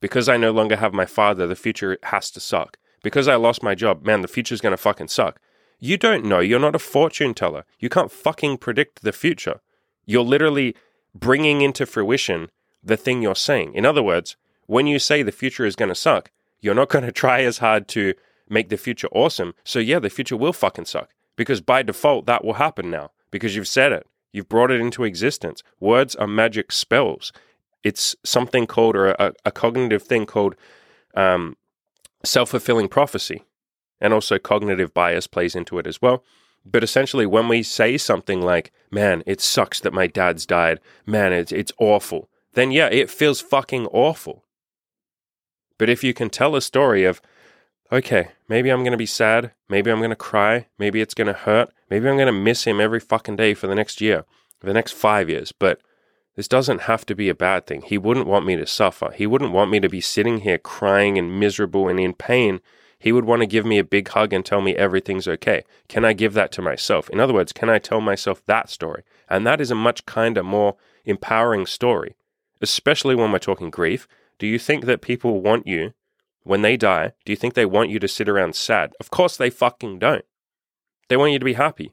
Because 0.00 0.30
I 0.30 0.38
no 0.38 0.50
longer 0.50 0.76
have 0.76 0.94
my 0.94 1.06
father, 1.06 1.46
the 1.46 1.54
future 1.54 1.98
has 2.04 2.30
to 2.30 2.40
suck 2.40 2.78
because 3.02 3.28
I 3.28 3.34
lost 3.36 3.62
my 3.62 3.74
job, 3.74 4.04
man, 4.04 4.22
the 4.22 4.28
future's 4.28 4.60
going 4.60 4.72
to 4.72 4.76
fucking 4.76 5.08
suck. 5.08 5.40
You 5.78 5.96
don't 5.96 6.24
know. 6.24 6.38
You're 6.38 6.60
not 6.60 6.76
a 6.76 6.78
fortune 6.78 7.34
teller. 7.34 7.64
You 7.80 7.88
can't 7.88 8.12
fucking 8.12 8.58
predict 8.58 9.02
the 9.02 9.12
future. 9.12 9.60
You're 10.06 10.22
literally 10.22 10.76
bringing 11.14 11.60
into 11.60 11.86
fruition 11.86 12.50
the 12.82 12.96
thing 12.96 13.22
you're 13.22 13.34
saying. 13.34 13.74
In 13.74 13.84
other 13.84 14.02
words, 14.02 14.36
when 14.66 14.86
you 14.86 14.98
say 14.98 15.22
the 15.22 15.32
future 15.32 15.64
is 15.64 15.76
going 15.76 15.88
to 15.88 15.94
suck, 15.94 16.30
you're 16.60 16.74
not 16.74 16.88
going 16.90 17.04
to 17.04 17.12
try 17.12 17.42
as 17.42 17.58
hard 17.58 17.88
to 17.88 18.14
make 18.48 18.68
the 18.68 18.76
future 18.76 19.08
awesome. 19.12 19.54
So, 19.64 19.78
yeah, 19.78 19.98
the 19.98 20.10
future 20.10 20.36
will 20.36 20.52
fucking 20.52 20.84
suck 20.84 21.10
because 21.36 21.60
by 21.60 21.82
default, 21.82 22.26
that 22.26 22.44
will 22.44 22.54
happen 22.54 22.90
now 22.90 23.10
because 23.30 23.56
you've 23.56 23.68
said 23.68 23.92
it. 23.92 24.06
You've 24.32 24.48
brought 24.48 24.70
it 24.70 24.80
into 24.80 25.04
existence. 25.04 25.62
Words 25.80 26.14
are 26.16 26.26
magic 26.26 26.72
spells. 26.72 27.32
It's 27.82 28.14
something 28.24 28.66
called, 28.66 28.96
or 28.96 29.08
a, 29.08 29.32
a 29.44 29.50
cognitive 29.50 30.02
thing 30.02 30.26
called 30.26 30.54
um, 31.14 31.56
self 32.24 32.50
fulfilling 32.50 32.88
prophecy. 32.88 33.44
And 34.00 34.12
also 34.12 34.38
cognitive 34.38 34.92
bias 34.92 35.28
plays 35.28 35.54
into 35.54 35.78
it 35.78 35.86
as 35.86 36.02
well. 36.02 36.24
But 36.64 36.84
essentially, 36.84 37.26
when 37.26 37.48
we 37.48 37.62
say 37.62 37.96
something 37.98 38.40
like, 38.40 38.72
man, 38.90 39.22
it 39.26 39.40
sucks 39.40 39.80
that 39.80 39.92
my 39.92 40.06
dad's 40.06 40.46
died, 40.46 40.80
man, 41.06 41.32
it's, 41.32 41.52
it's 41.52 41.72
awful, 41.78 42.28
then 42.54 42.70
yeah, 42.70 42.86
it 42.86 43.10
feels 43.10 43.40
fucking 43.40 43.86
awful. 43.86 44.44
But 45.78 45.88
if 45.88 46.04
you 46.04 46.14
can 46.14 46.30
tell 46.30 46.54
a 46.54 46.60
story 46.60 47.04
of, 47.04 47.20
okay, 47.90 48.28
maybe 48.48 48.70
I'm 48.70 48.82
going 48.82 48.92
to 48.92 48.98
be 48.98 49.06
sad, 49.06 49.52
maybe 49.68 49.90
I'm 49.90 49.98
going 49.98 50.10
to 50.10 50.16
cry, 50.16 50.68
maybe 50.78 51.00
it's 51.00 51.14
going 51.14 51.26
to 51.26 51.32
hurt, 51.32 51.72
maybe 51.90 52.08
I'm 52.08 52.16
going 52.16 52.26
to 52.26 52.32
miss 52.32 52.64
him 52.64 52.80
every 52.80 53.00
fucking 53.00 53.36
day 53.36 53.54
for 53.54 53.66
the 53.66 53.74
next 53.74 54.00
year, 54.00 54.24
for 54.60 54.66
the 54.66 54.74
next 54.74 54.92
five 54.92 55.28
years, 55.28 55.52
but 55.52 55.80
this 56.34 56.48
doesn't 56.48 56.82
have 56.82 57.04
to 57.06 57.14
be 57.14 57.28
a 57.28 57.34
bad 57.34 57.66
thing. 57.66 57.82
He 57.82 57.98
wouldn't 57.98 58.26
want 58.26 58.46
me 58.46 58.56
to 58.56 58.66
suffer. 58.66 59.12
He 59.14 59.26
wouldn't 59.26 59.52
want 59.52 59.70
me 59.70 59.80
to 59.80 59.88
be 59.88 60.00
sitting 60.00 60.38
here 60.38 60.58
crying 60.58 61.18
and 61.18 61.38
miserable 61.38 61.88
and 61.88 62.00
in 62.00 62.14
pain. 62.14 62.60
He 62.98 63.12
would 63.12 63.24
want 63.24 63.40
to 63.42 63.46
give 63.46 63.66
me 63.66 63.78
a 63.78 63.84
big 63.84 64.08
hug 64.08 64.32
and 64.32 64.44
tell 64.44 64.62
me 64.62 64.74
everything's 64.74 65.28
okay. 65.28 65.64
Can 65.88 66.04
I 66.04 66.12
give 66.12 66.32
that 66.34 66.52
to 66.52 66.62
myself? 66.62 67.10
In 67.10 67.20
other 67.20 67.34
words, 67.34 67.52
can 67.52 67.68
I 67.68 67.78
tell 67.78 68.00
myself 68.00 68.42
that 68.46 68.70
story? 68.70 69.02
And 69.28 69.46
that 69.46 69.60
is 69.60 69.70
a 69.70 69.74
much 69.74 70.06
kinder, 70.06 70.42
more 70.42 70.76
empowering 71.04 71.66
story, 71.66 72.16
especially 72.60 73.14
when 73.14 73.32
we're 73.32 73.38
talking 73.38 73.70
grief. 73.70 74.08
Do 74.38 74.46
you 74.46 74.58
think 74.58 74.86
that 74.86 75.02
people 75.02 75.42
want 75.42 75.66
you, 75.66 75.92
when 76.44 76.62
they 76.62 76.76
die, 76.76 77.12
do 77.24 77.32
you 77.32 77.36
think 77.36 77.54
they 77.54 77.66
want 77.66 77.90
you 77.90 77.98
to 77.98 78.08
sit 78.08 78.28
around 78.28 78.56
sad? 78.56 78.94
Of 79.00 79.10
course 79.10 79.36
they 79.36 79.50
fucking 79.50 79.98
don't. 79.98 80.24
They 81.08 81.16
want 81.16 81.32
you 81.32 81.38
to 81.38 81.44
be 81.44 81.54
happy. 81.54 81.92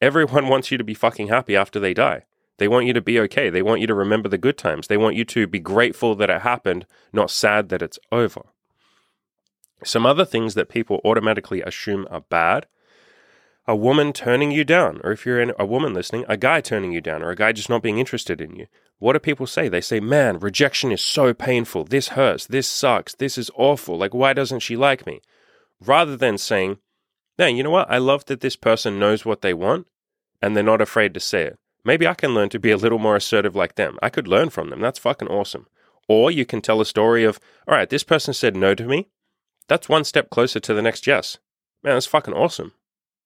Everyone 0.00 0.48
wants 0.48 0.70
you 0.70 0.78
to 0.78 0.84
be 0.84 0.94
fucking 0.94 1.28
happy 1.28 1.56
after 1.56 1.78
they 1.78 1.92
die. 1.92 2.24
They 2.60 2.68
want 2.68 2.86
you 2.86 2.92
to 2.92 3.00
be 3.00 3.18
okay. 3.20 3.48
They 3.48 3.62
want 3.62 3.80
you 3.80 3.86
to 3.86 3.94
remember 3.94 4.28
the 4.28 4.38
good 4.38 4.58
times. 4.58 4.86
They 4.86 4.98
want 4.98 5.16
you 5.16 5.24
to 5.24 5.46
be 5.46 5.58
grateful 5.58 6.14
that 6.16 6.28
it 6.28 6.42
happened, 6.42 6.86
not 7.10 7.30
sad 7.30 7.70
that 7.70 7.80
it's 7.80 7.98
over. 8.12 8.42
Some 9.82 10.04
other 10.04 10.26
things 10.26 10.54
that 10.54 10.68
people 10.68 11.00
automatically 11.02 11.62
assume 11.62 12.06
are 12.10 12.20
bad 12.20 12.66
a 13.70 13.76
woman 13.76 14.12
turning 14.12 14.50
you 14.50 14.64
down, 14.64 15.00
or 15.04 15.12
if 15.12 15.24
you're 15.24 15.40
a 15.40 15.64
woman 15.64 15.94
listening, 15.94 16.24
a 16.28 16.36
guy 16.36 16.60
turning 16.60 16.90
you 16.90 17.00
down, 17.00 17.22
or 17.22 17.30
a 17.30 17.36
guy 17.36 17.52
just 17.52 17.70
not 17.70 17.84
being 17.84 17.98
interested 17.98 18.40
in 18.40 18.56
you. 18.56 18.66
What 18.98 19.12
do 19.12 19.20
people 19.20 19.46
say? 19.46 19.68
They 19.68 19.80
say, 19.80 20.00
man, 20.00 20.40
rejection 20.40 20.90
is 20.90 21.00
so 21.00 21.32
painful. 21.32 21.84
This 21.84 22.08
hurts. 22.08 22.46
This 22.46 22.66
sucks. 22.66 23.14
This 23.14 23.38
is 23.38 23.48
awful. 23.54 23.96
Like, 23.96 24.12
why 24.12 24.32
doesn't 24.32 24.58
she 24.58 24.76
like 24.76 25.06
me? 25.06 25.20
Rather 25.80 26.16
than 26.16 26.36
saying, 26.36 26.78
man, 27.38 27.54
you 27.54 27.62
know 27.62 27.70
what? 27.70 27.88
I 27.88 27.98
love 27.98 28.24
that 28.24 28.40
this 28.40 28.56
person 28.56 28.98
knows 28.98 29.24
what 29.24 29.40
they 29.40 29.54
want 29.54 29.86
and 30.42 30.56
they're 30.56 30.64
not 30.64 30.80
afraid 30.80 31.14
to 31.14 31.20
say 31.20 31.44
it. 31.44 31.58
Maybe 31.84 32.06
I 32.06 32.14
can 32.14 32.34
learn 32.34 32.48
to 32.50 32.58
be 32.58 32.70
a 32.70 32.76
little 32.76 32.98
more 32.98 33.16
assertive 33.16 33.56
like 33.56 33.76
them. 33.76 33.98
I 34.02 34.10
could 34.10 34.28
learn 34.28 34.50
from 34.50 34.70
them. 34.70 34.80
That's 34.80 34.98
fucking 34.98 35.28
awesome. 35.28 35.66
Or 36.08 36.30
you 36.30 36.44
can 36.44 36.60
tell 36.60 36.80
a 36.80 36.86
story 36.86 37.24
of, 37.24 37.38
all 37.66 37.74
right, 37.74 37.88
this 37.88 38.04
person 38.04 38.34
said 38.34 38.56
no 38.56 38.74
to 38.74 38.84
me. 38.84 39.08
That's 39.68 39.88
one 39.88 40.04
step 40.04 40.30
closer 40.30 40.60
to 40.60 40.74
the 40.74 40.82
next 40.82 41.06
yes. 41.06 41.38
Man, 41.82 41.94
that's 41.94 42.06
fucking 42.06 42.34
awesome. 42.34 42.72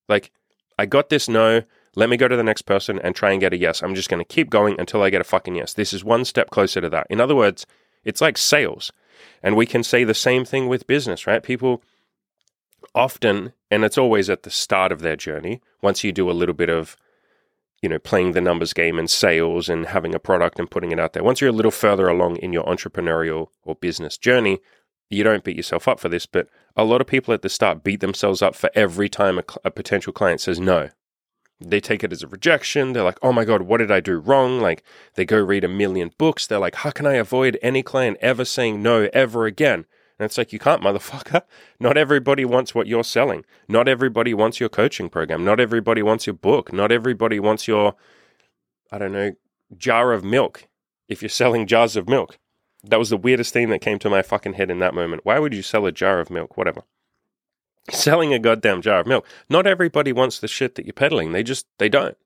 Like, 0.09 0.31
I 0.79 0.87
got 0.87 1.09
this 1.09 1.29
no. 1.29 1.63
Let 1.97 2.11
me 2.11 2.17
go 2.17 2.29
to 2.29 2.37
the 2.37 2.43
next 2.43 2.63
person 2.63 2.99
and 2.99 3.15
try 3.15 3.31
and 3.33 3.41
get 3.41 3.53
a 3.53 3.57
yes. 3.57 3.83
I'm 3.83 3.95
just 3.95 4.09
going 4.09 4.23
to 4.23 4.35
keep 4.35 4.51
going 4.51 4.79
until 4.79 5.03
I 5.03 5.11
get 5.11 5.21
a 5.21 5.25
fucking 5.25 5.55
yes. 5.55 5.73
This 5.73 5.93
is 5.93 6.05
one 6.05 6.25
step 6.25 6.51
closer 6.51 6.81
to 6.81 6.91
that. 6.91 7.07
In 7.09 7.21
other 7.21 7.35
words, 7.35 7.67
it's 8.05 8.21
like 8.21 8.37
sales. 8.37 8.93
And 9.43 9.57
we 9.57 9.67
can 9.67 9.83
say 9.83 10.05
the 10.05 10.15
same 10.15 10.45
thing 10.45 10.69
with 10.69 10.87
business, 10.87 11.27
right? 11.27 11.43
People 11.43 11.83
often, 12.95 13.53
and 13.71 13.85
it's 13.85 13.99
always 13.99 14.29
at 14.29 14.43
the 14.43 14.51
start 14.51 14.93
of 14.93 15.01
their 15.01 15.17
journey, 15.17 15.61
once 15.83 16.05
you 16.05 16.13
do 16.13 16.31
a 16.31 16.33
little 16.33 16.55
bit 16.55 16.69
of, 16.69 16.97
you 17.85 17.91
know, 17.91 17.99
playing 17.99 18.33
the 18.33 18.41
numbers 18.41 18.73
game 18.73 18.99
and 18.99 19.11
sales 19.11 19.69
and 19.69 19.85
having 19.85 20.15
a 20.15 20.19
product 20.19 20.59
and 20.59 20.71
putting 20.71 20.91
it 20.91 20.99
out 20.99 21.13
there, 21.13 21.23
once 21.23 21.43
you're 21.43 21.51
a 21.51 21.53
little 21.53 21.71
further 21.71 22.09
along 22.09 22.37
in 22.37 22.51
your 22.51 22.65
entrepreneurial 22.65 23.49
or 23.63 23.75
business 23.75 24.17
journey, 24.17 24.59
you 25.11 25.23
don't 25.23 25.45
beat 25.45 25.59
yourself 25.59 25.87
up 25.87 26.01
for 26.01 26.09
this, 26.09 26.25
but 26.25 26.49
a 26.77 26.83
lot 26.83 27.03
of 27.03 27.07
people 27.07 27.35
at 27.35 27.43
the 27.43 27.51
start 27.51 27.85
beat 27.85 28.01
themselves 28.01 28.41
up 28.41 28.55
for 28.55 28.71
every 28.75 29.11
time 29.11 29.39
a, 29.39 29.45
a 29.67 29.71
potential 29.71 30.15
client 30.15 30.41
says 30.41 30.59
no. 30.59 30.89
They 31.61 31.79
take 31.79 32.03
it 32.03 32.11
as 32.11 32.23
a 32.23 32.27
rejection. 32.27 32.95
They're 32.95 33.05
like, 33.05 33.19
oh 33.21 33.35
my 33.35 33.45
God, 33.45 33.61
what 33.61 33.77
did 33.77 33.91
I 33.91 34.01
do 34.01 34.17
wrong? 34.17 34.61
Like, 34.61 34.83
they 35.15 35.27
go 35.27 35.39
read 35.39 35.63
a 35.63 35.69
million 35.69 36.11
books. 36.17 36.47
They're 36.47 36.59
like, 36.59 36.77
how 36.77 36.91
can 36.91 37.05
I 37.05 37.17
avoid 37.17 37.59
any 37.61 37.83
client 37.83 38.17
ever 38.23 38.47
saying 38.47 38.83
no 38.83 39.11
ever 39.13 39.45
again? 39.45 39.85
And 40.25 40.31
it's 40.31 40.39
like, 40.39 40.55
you 40.55 40.59
can't, 40.59 40.83
motherfucker. 40.83 41.43
Not 41.81 41.99
everybody 41.99 42.47
wants 42.47 42.75
what 42.75 42.87
you're 42.87 43.05
selling. 43.05 43.45
Not 43.69 43.89
everybody 43.89 44.33
wants 44.33 44.59
your 44.59 44.71
coaching 44.71 45.11
program. 45.11 45.45
Not 45.45 45.61
everybody 45.61 46.03
wants 46.03 46.27
your 46.27 46.33
book. 46.33 46.73
Not 46.73 46.91
everybody 46.91 47.39
wants 47.39 47.69
your, 47.69 47.95
I 48.91 48.97
don't 48.97 49.13
know, 49.13 49.33
jar 49.77 50.15
of 50.15 50.25
milk 50.25 50.67
if 51.11 51.21
you're 51.21 51.29
selling 51.29 51.67
jars 51.67 51.95
of 51.95 52.09
milk. 52.09 52.39
That 52.83 52.99
was 52.99 53.11
the 53.11 53.19
weirdest 53.19 53.53
thing 53.53 53.69
that 53.69 53.83
came 53.83 53.99
to 53.99 54.09
my 54.09 54.23
fucking 54.23 54.55
head 54.55 54.71
in 54.71 54.79
that 54.79 54.95
moment. 54.95 55.27
Why 55.27 55.39
would 55.39 55.53
you 55.53 55.61
sell 55.61 55.85
a 55.85 55.93
jar 55.93 56.21
of 56.21 56.31
milk? 56.31 56.57
Whatever. 56.57 56.85
Selling 57.91 58.33
a 58.33 58.39
goddamn 58.39 58.81
jar 58.81 59.01
of 59.01 59.07
milk. 59.07 59.27
Not 59.51 59.67
everybody 59.67 60.11
wants 60.11 60.39
the 60.39 60.49
shit 60.49 60.77
that 60.77 60.87
you're 60.87 60.95
peddling. 60.95 61.33
They 61.33 61.43
just, 61.43 61.67
they 61.77 61.91
don't. 61.91 62.17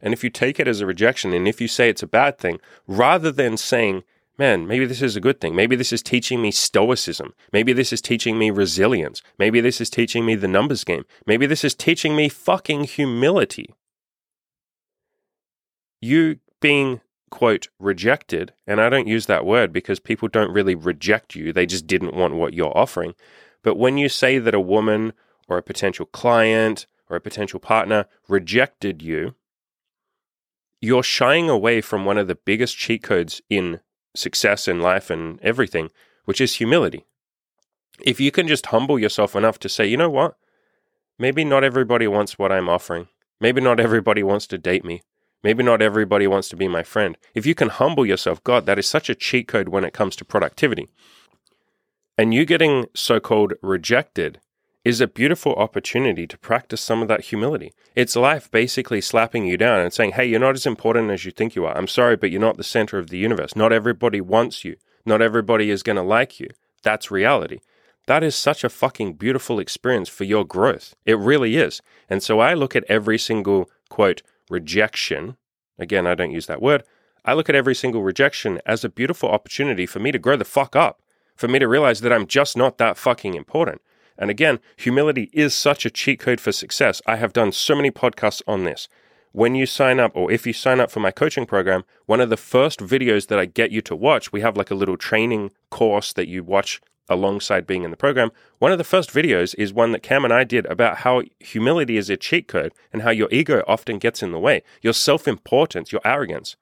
And 0.00 0.14
if 0.14 0.22
you 0.22 0.30
take 0.30 0.60
it 0.60 0.68
as 0.68 0.80
a 0.80 0.86
rejection 0.86 1.32
and 1.32 1.48
if 1.48 1.60
you 1.60 1.66
say 1.66 1.88
it's 1.88 2.04
a 2.04 2.06
bad 2.06 2.38
thing, 2.38 2.60
rather 2.86 3.32
than 3.32 3.56
saying, 3.56 4.04
man, 4.40 4.66
maybe 4.66 4.86
this 4.86 5.02
is 5.02 5.14
a 5.14 5.20
good 5.20 5.40
thing. 5.40 5.54
Maybe 5.54 5.76
this 5.76 5.92
is 5.92 6.02
teaching 6.02 6.42
me 6.42 6.50
stoicism. 6.50 7.34
Maybe 7.52 7.72
this 7.72 7.92
is 7.92 8.00
teaching 8.00 8.38
me 8.38 8.50
resilience. 8.50 9.22
Maybe 9.38 9.60
this 9.60 9.80
is 9.80 9.90
teaching 9.90 10.26
me 10.26 10.34
the 10.34 10.48
numbers 10.48 10.82
game. 10.82 11.04
Maybe 11.26 11.46
this 11.46 11.62
is 11.62 11.74
teaching 11.74 12.16
me 12.16 12.28
fucking 12.28 12.84
humility. 12.84 13.74
You 16.00 16.40
being 16.60 17.00
quote, 17.30 17.68
rejected, 17.78 18.52
and 18.66 18.80
I 18.80 18.88
don't 18.88 19.06
use 19.06 19.26
that 19.26 19.46
word 19.46 19.72
because 19.72 20.00
people 20.00 20.28
don't 20.28 20.52
really 20.52 20.74
reject 20.74 21.34
you, 21.34 21.52
they 21.52 21.66
just 21.66 21.86
didn't 21.86 22.14
want 22.14 22.34
what 22.34 22.54
you're 22.54 22.76
offering. 22.76 23.14
But 23.62 23.76
when 23.76 23.96
you 23.96 24.08
say 24.08 24.38
that 24.38 24.54
a 24.54 24.60
woman 24.60 25.12
or 25.48 25.56
a 25.56 25.62
potential 25.62 26.06
client 26.06 26.86
or 27.08 27.16
a 27.16 27.20
potential 27.20 27.60
partner 27.60 28.06
rejected 28.28 29.00
you, 29.02 29.34
you're 30.80 31.02
shying 31.02 31.48
away 31.48 31.80
from 31.80 32.04
one 32.04 32.18
of 32.18 32.26
the 32.26 32.34
biggest 32.34 32.76
cheat 32.76 33.02
codes 33.02 33.40
in 33.48 33.80
success 34.14 34.68
in 34.68 34.80
life 34.80 35.10
and 35.10 35.40
everything, 35.42 35.90
which 36.24 36.40
is 36.40 36.54
humility. 36.54 37.04
If 38.02 38.20
you 38.20 38.30
can 38.30 38.48
just 38.48 38.66
humble 38.66 38.98
yourself 38.98 39.36
enough 39.36 39.58
to 39.60 39.68
say, 39.68 39.86
you 39.86 39.96
know 39.96 40.10
what? 40.10 40.36
Maybe 41.18 41.44
not 41.44 41.64
everybody 41.64 42.06
wants 42.06 42.38
what 42.38 42.52
I'm 42.52 42.68
offering. 42.68 43.08
Maybe 43.40 43.60
not 43.60 43.80
everybody 43.80 44.22
wants 44.22 44.46
to 44.48 44.58
date 44.58 44.84
me. 44.84 45.02
Maybe 45.42 45.62
not 45.62 45.80
everybody 45.80 46.26
wants 46.26 46.48
to 46.50 46.56
be 46.56 46.68
my 46.68 46.82
friend. 46.82 47.16
If 47.34 47.46
you 47.46 47.54
can 47.54 47.68
humble 47.68 48.04
yourself, 48.04 48.42
God, 48.44 48.66
that 48.66 48.78
is 48.78 48.86
such 48.86 49.08
a 49.08 49.14
cheat 49.14 49.48
code 49.48 49.68
when 49.68 49.84
it 49.84 49.94
comes 49.94 50.16
to 50.16 50.24
productivity. 50.24 50.88
And 52.18 52.34
you 52.34 52.44
getting 52.44 52.86
so 52.94 53.20
called 53.20 53.54
rejected 53.62 54.40
is 54.84 55.00
a 55.00 55.06
beautiful 55.06 55.54
opportunity 55.54 56.26
to 56.26 56.38
practice 56.38 56.80
some 56.80 57.02
of 57.02 57.08
that 57.08 57.26
humility. 57.26 57.72
It's 57.94 58.16
life 58.16 58.50
basically 58.50 59.00
slapping 59.00 59.44
you 59.44 59.56
down 59.56 59.80
and 59.80 59.92
saying, 59.92 60.12
hey, 60.12 60.26
you're 60.26 60.40
not 60.40 60.54
as 60.54 60.66
important 60.66 61.10
as 61.10 61.24
you 61.24 61.30
think 61.30 61.54
you 61.54 61.66
are. 61.66 61.76
I'm 61.76 61.88
sorry, 61.88 62.16
but 62.16 62.30
you're 62.30 62.40
not 62.40 62.56
the 62.56 62.64
center 62.64 62.98
of 62.98 63.10
the 63.10 63.18
universe. 63.18 63.54
Not 63.54 63.72
everybody 63.72 64.20
wants 64.20 64.64
you. 64.64 64.76
Not 65.04 65.20
everybody 65.20 65.70
is 65.70 65.82
going 65.82 65.96
to 65.96 66.02
like 66.02 66.40
you. 66.40 66.48
That's 66.82 67.10
reality. 67.10 67.58
That 68.06 68.24
is 68.24 68.34
such 68.34 68.64
a 68.64 68.70
fucking 68.70 69.14
beautiful 69.14 69.58
experience 69.60 70.08
for 70.08 70.24
your 70.24 70.44
growth. 70.44 70.94
It 71.04 71.18
really 71.18 71.56
is. 71.56 71.82
And 72.08 72.22
so 72.22 72.40
I 72.40 72.54
look 72.54 72.74
at 72.74 72.84
every 72.88 73.18
single 73.18 73.70
quote, 73.90 74.22
rejection, 74.48 75.36
again, 75.78 76.06
I 76.06 76.14
don't 76.14 76.30
use 76.30 76.46
that 76.46 76.62
word, 76.62 76.84
I 77.24 77.34
look 77.34 77.50
at 77.50 77.54
every 77.54 77.74
single 77.74 78.02
rejection 78.02 78.60
as 78.64 78.82
a 78.82 78.88
beautiful 78.88 79.28
opportunity 79.28 79.84
for 79.84 79.98
me 79.98 80.10
to 80.10 80.18
grow 80.18 80.36
the 80.36 80.44
fuck 80.44 80.74
up, 80.74 81.02
for 81.36 81.48
me 81.48 81.58
to 81.58 81.68
realize 81.68 82.00
that 82.00 82.12
I'm 82.12 82.26
just 82.26 82.56
not 82.56 82.78
that 82.78 82.96
fucking 82.96 83.34
important. 83.34 83.82
And 84.20 84.30
again, 84.30 84.60
humility 84.76 85.30
is 85.32 85.54
such 85.54 85.84
a 85.84 85.90
cheat 85.90 86.20
code 86.20 86.40
for 86.40 86.52
success. 86.52 87.00
I 87.06 87.16
have 87.16 87.32
done 87.32 87.50
so 87.50 87.74
many 87.74 87.90
podcasts 87.90 88.42
on 88.46 88.64
this. 88.64 88.86
When 89.32 89.54
you 89.54 89.64
sign 89.64 89.98
up, 89.98 90.12
or 90.14 90.30
if 90.30 90.46
you 90.46 90.52
sign 90.52 90.78
up 90.78 90.90
for 90.90 91.00
my 91.00 91.10
coaching 91.10 91.46
program, 91.46 91.84
one 92.06 92.20
of 92.20 92.30
the 92.30 92.36
first 92.36 92.80
videos 92.80 93.28
that 93.28 93.38
I 93.38 93.46
get 93.46 93.70
you 93.70 93.80
to 93.82 93.96
watch, 93.96 94.30
we 94.30 94.42
have 94.42 94.56
like 94.56 94.70
a 94.70 94.74
little 94.74 94.96
training 94.96 95.52
course 95.70 96.12
that 96.12 96.28
you 96.28 96.44
watch 96.44 96.80
alongside 97.08 97.66
being 97.66 97.82
in 97.82 97.90
the 97.90 97.96
program, 97.96 98.30
one 98.58 98.72
of 98.72 98.78
the 98.78 98.84
first 98.84 99.10
videos 99.10 99.54
is 99.58 99.72
one 99.72 99.92
that 99.92 100.02
Cam 100.02 100.24
and 100.24 100.32
I 100.32 100.44
did 100.44 100.64
about 100.66 100.98
how 100.98 101.22
humility 101.40 101.96
is 101.96 102.08
a 102.08 102.16
cheat 102.16 102.46
code 102.46 102.72
and 102.92 103.02
how 103.02 103.10
your 103.10 103.28
ego 103.32 103.64
often 103.66 103.98
gets 103.98 104.22
in 104.22 104.32
the 104.32 104.38
way. 104.38 104.62
Your 104.80 104.92
self 104.92 105.26
importance, 105.26 105.92
your 105.92 106.00
arrogance 106.04 106.56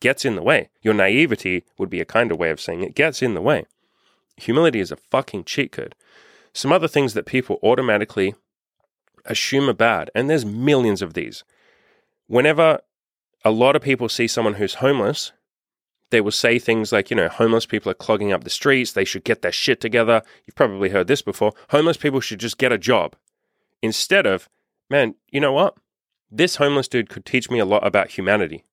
gets 0.00 0.24
in 0.24 0.36
the 0.36 0.42
way. 0.42 0.68
Your 0.82 0.94
naivety 0.94 1.64
would 1.78 1.88
be 1.88 2.00
a 2.00 2.04
kind 2.04 2.30
of 2.30 2.38
way 2.38 2.50
of 2.50 2.60
saying 2.60 2.82
it 2.82 2.94
gets 2.94 3.22
in 3.22 3.34
the 3.34 3.40
way. 3.40 3.64
Humility 4.36 4.80
is 4.80 4.92
a 4.92 4.96
fucking 4.96 5.44
cheat 5.44 5.72
code. 5.72 5.94
Some 6.56 6.72
other 6.72 6.88
things 6.88 7.12
that 7.12 7.26
people 7.26 7.58
automatically 7.62 8.34
assume 9.26 9.68
are 9.68 9.74
bad, 9.74 10.10
and 10.14 10.30
there's 10.30 10.46
millions 10.46 11.02
of 11.02 11.12
these. 11.12 11.44
Whenever 12.28 12.80
a 13.44 13.50
lot 13.50 13.76
of 13.76 13.82
people 13.82 14.08
see 14.08 14.26
someone 14.26 14.54
who's 14.54 14.76
homeless, 14.76 15.32
they 16.08 16.22
will 16.22 16.30
say 16.30 16.58
things 16.58 16.92
like, 16.92 17.10
you 17.10 17.16
know, 17.16 17.28
homeless 17.28 17.66
people 17.66 17.92
are 17.92 17.94
clogging 17.94 18.32
up 18.32 18.42
the 18.42 18.48
streets. 18.48 18.92
They 18.92 19.04
should 19.04 19.22
get 19.22 19.42
their 19.42 19.52
shit 19.52 19.82
together. 19.82 20.22
You've 20.46 20.54
probably 20.54 20.88
heard 20.88 21.08
this 21.08 21.20
before. 21.20 21.52
Homeless 21.68 21.98
people 21.98 22.20
should 22.20 22.40
just 22.40 22.56
get 22.56 22.72
a 22.72 22.78
job. 22.78 23.16
Instead 23.82 24.24
of, 24.24 24.48
man, 24.88 25.14
you 25.30 25.40
know 25.40 25.52
what? 25.52 25.76
This 26.30 26.56
homeless 26.56 26.88
dude 26.88 27.10
could 27.10 27.26
teach 27.26 27.50
me 27.50 27.58
a 27.58 27.66
lot 27.66 27.86
about 27.86 28.12
humanity. 28.12 28.64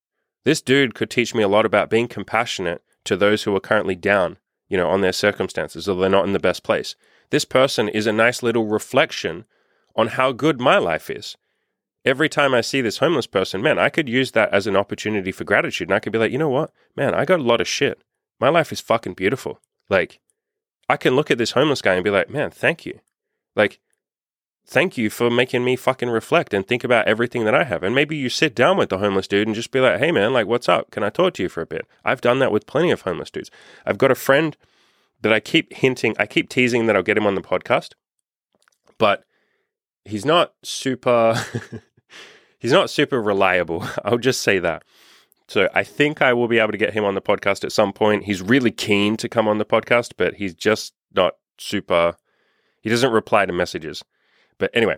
This 0.46 0.62
dude 0.62 0.96
could 0.96 1.10
teach 1.10 1.36
me 1.36 1.44
a 1.44 1.50
lot 1.50 1.66
about 1.66 1.90
being 1.90 2.08
compassionate 2.08 2.82
to 3.04 3.18
those 3.18 3.44
who 3.44 3.54
are 3.58 3.60
currently 3.60 3.96
down, 3.98 4.38
you 4.70 4.78
know, 4.78 4.90
on 4.90 5.02
their 5.02 5.12
circumstances 5.12 5.90
or 5.90 6.00
they're 6.00 6.10
not 6.10 6.26
in 6.26 6.32
the 6.32 6.40
best 6.40 6.64
place. 6.64 6.96
This 7.34 7.46
person 7.46 7.90
is 7.90 8.06
a 8.06 8.14
nice 8.14 8.44
little 8.44 8.68
reflection 8.68 9.46
on 9.96 10.10
how 10.10 10.34
good 10.34 10.62
my 10.62 10.78
life 10.78 11.10
is 11.10 11.36
every 12.06 12.30
time 12.30 12.54
I 12.54 12.62
see 12.62 12.80
this 12.80 13.00
homeless 13.00 13.26
person, 13.26 13.60
man, 13.60 13.80
I 13.80 13.90
could 13.90 14.08
use 14.08 14.34
that 14.34 14.54
as 14.54 14.68
an 14.68 14.76
opportunity 14.76 15.32
for 15.32 15.44
gratitude. 15.44 15.88
And 15.88 15.96
I 15.96 16.00
could 16.00 16.14
be 16.14 16.20
like, 16.20 16.32
you 16.32 16.38
know 16.38 16.48
what? 16.48 16.70
Man, 16.96 17.16
I 17.16 17.26
got 17.26 17.40
a 17.40 17.50
lot 17.52 17.60
of 17.60 17.68
shit. 17.68 18.04
My 18.40 18.50
life 18.50 18.72
is 18.72 18.82
fucking 18.82 19.16
beautiful. 19.16 19.60
Like, 19.90 20.20
I 20.88 20.96
can 20.96 21.16
look 21.16 21.32
at 21.32 21.40
this 21.40 21.54
homeless 21.54 21.82
guy 21.82 21.96
and 21.96 22.04
be 22.04 22.12
like, 22.12 22.30
man, 22.30 22.52
thank 22.52 22.86
you. 22.86 23.00
Like, 23.56 23.80
thank 24.64 24.96
you 24.96 25.10
for 25.10 25.32
making 25.32 25.64
me 25.64 25.76
fucking 25.76 26.12
reflect 26.12 26.54
and 26.54 26.68
think 26.68 26.84
about 26.84 27.08
everything 27.08 27.46
that 27.46 27.56
I 27.56 27.64
have. 27.64 27.82
And 27.82 27.96
maybe 27.96 28.16
you 28.16 28.30
sit 28.30 28.54
down 28.54 28.78
with 28.78 28.90
the 28.90 29.00
homeless 29.00 29.28
dude 29.28 29.48
and 29.48 29.56
just 29.56 29.72
be 29.72 29.80
like, 29.80 29.98
hey, 29.98 30.12
man, 30.12 30.34
like, 30.34 30.46
what's 30.46 30.70
up? 30.70 30.92
Can 30.92 31.02
I 31.02 31.10
talk 31.10 31.34
to 31.34 31.42
you 31.42 31.50
for 31.50 31.62
a 31.62 31.66
bit? 31.66 31.88
I've 32.06 32.22
done 32.22 32.38
that 32.38 32.52
with 32.52 32.68
plenty 32.68 32.92
of 32.92 33.02
homeless 33.02 33.32
dudes. 33.32 33.50
I've 33.88 33.98
got 33.98 34.12
a 34.12 34.16
friend 34.16 34.56
that 35.24 35.34
I 35.34 35.40
keep 35.40 35.74
hinting, 35.74 36.16
I 36.20 36.26
keep 36.26 36.50
teasing 36.50 36.86
that 36.86 36.96
I'll 36.96 37.02
get 37.02 37.18
him 37.18 37.26
on 37.26 37.36
the 37.36 37.42
podcast, 37.42 37.94
but 38.98 39.24
he's 40.06 40.26
not 40.26 40.54
super. 40.64 41.42
he's 42.60 42.72
not 42.74 42.90
super 42.90 43.22
reliable. 43.22 43.86
I'll 44.06 44.18
just 44.18 44.42
say 44.42 44.60
that. 44.60 44.84
So 45.48 45.70
I 45.74 45.84
think 45.84 46.22
I 46.22 46.34
will 46.34 46.48
be 46.48 46.60
able 46.60 46.72
to 46.72 46.78
get 46.78 46.94
him 46.94 47.04
on 47.04 47.16
the 47.16 47.22
podcast 47.22 47.64
at 47.64 47.72
some 47.72 47.94
point. 47.94 48.26
He's 48.26 48.42
really 48.42 48.72
keen 48.72 49.18
to 49.18 49.30
come 49.30 49.48
on 49.48 49.58
the 49.58 49.66
podcast, 49.66 50.12
but 50.18 50.36
he's 50.36 50.54
just 50.54 50.94
not 51.14 51.36
super. 51.58 52.16
He 52.82 52.90
doesn't 52.90 53.12
reply 53.12 53.46
to 53.46 53.54
messages. 53.54 54.04
But 54.58 54.72
anyway, 54.74 54.98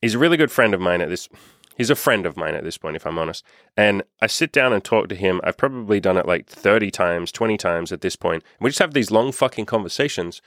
he's 0.00 0.14
a 0.14 0.18
really 0.18 0.36
good 0.36 0.50
friend 0.50 0.74
of 0.74 0.80
mine 0.80 1.00
at 1.00 1.08
this. 1.08 1.28
He's 1.76 1.90
a 1.90 1.96
friend 1.96 2.24
of 2.24 2.36
mine 2.36 2.54
at 2.54 2.64
this 2.64 2.78
point, 2.78 2.96
if 2.96 3.06
I'm 3.06 3.18
honest. 3.18 3.44
And 3.76 4.02
I 4.20 4.26
sit 4.26 4.52
down 4.52 4.72
and 4.72 4.82
talk 4.82 5.08
to 5.08 5.14
him. 5.14 5.40
I've 5.42 5.56
probably 5.56 6.00
done 6.00 6.16
it 6.16 6.26
like 6.26 6.46
30 6.46 6.90
times, 6.90 7.32
20 7.32 7.56
times 7.56 7.92
at 7.92 8.00
this 8.00 8.16
point. 8.16 8.44
We 8.60 8.70
just 8.70 8.78
have 8.78 8.94
these 8.94 9.10
long 9.10 9.32
fucking 9.32 9.66
conversations. 9.66 10.40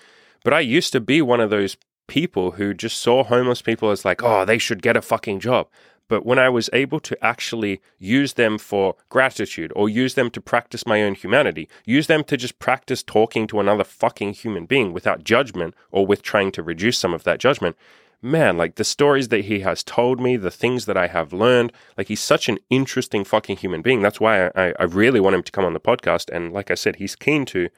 But 0.43 0.53
I 0.53 0.61
used 0.61 0.93
to 0.93 1.01
be 1.01 1.21
one 1.21 1.41
of 1.41 1.49
those 1.49 1.77
people 2.07 2.51
who 2.51 2.73
just 2.73 3.01
saw 3.01 3.23
homeless 3.23 3.61
people 3.61 3.91
as 3.91 4.05
like, 4.05 4.23
oh, 4.23 4.45
they 4.45 4.57
should 4.57 4.81
get 4.81 4.95
a 4.95 5.01
fucking 5.01 5.41
job. 5.41 5.67
But 6.09 6.25
when 6.25 6.39
I 6.39 6.47
was 6.47 6.69
able 6.71 7.01
to 7.01 7.25
actually 7.25 7.81
use 7.97 8.33
them 8.33 8.57
for 8.57 8.95
gratitude 9.09 9.73
or 9.75 9.89
use 9.89 10.13
them 10.13 10.29
to 10.31 10.41
practice 10.41 10.85
my 10.85 11.03
own 11.03 11.15
humanity, 11.15 11.67
use 11.85 12.07
them 12.07 12.23
to 12.25 12.37
just 12.37 12.59
practice 12.59 13.03
talking 13.03 13.45
to 13.47 13.59
another 13.59 13.83
fucking 13.83 14.33
human 14.33 14.65
being 14.65 14.93
without 14.93 15.25
judgment 15.25 15.75
or 15.91 16.07
with 16.07 16.21
trying 16.21 16.51
to 16.53 16.63
reduce 16.63 16.97
some 16.97 17.13
of 17.13 17.23
that 17.25 17.39
judgment, 17.39 17.75
man, 18.21 18.57
like 18.57 18.75
the 18.75 18.83
stories 18.83 19.27
that 19.29 19.45
he 19.45 19.59
has 19.59 19.83
told 19.83 20.19
me, 20.19 20.37
the 20.37 20.51
things 20.51 20.85
that 20.85 20.97
I 20.97 21.07
have 21.07 21.33
learned, 21.33 21.71
like 21.97 22.07
he's 22.07 22.19
such 22.19 22.49
an 22.49 22.57
interesting 22.69 23.23
fucking 23.23 23.57
human 23.57 23.81
being. 23.81 24.01
That's 24.01 24.19
why 24.19 24.47
I, 24.47 24.73
I 24.79 24.83
really 24.83 25.19
want 25.19 25.35
him 25.35 25.43
to 25.43 25.51
come 25.51 25.65
on 25.65 25.73
the 25.73 25.79
podcast. 25.79 26.29
And 26.33 26.53
like 26.53 26.71
I 26.71 26.75
said, 26.75 26.97
he's 26.97 27.15
keen 27.15 27.45
to. 27.47 27.69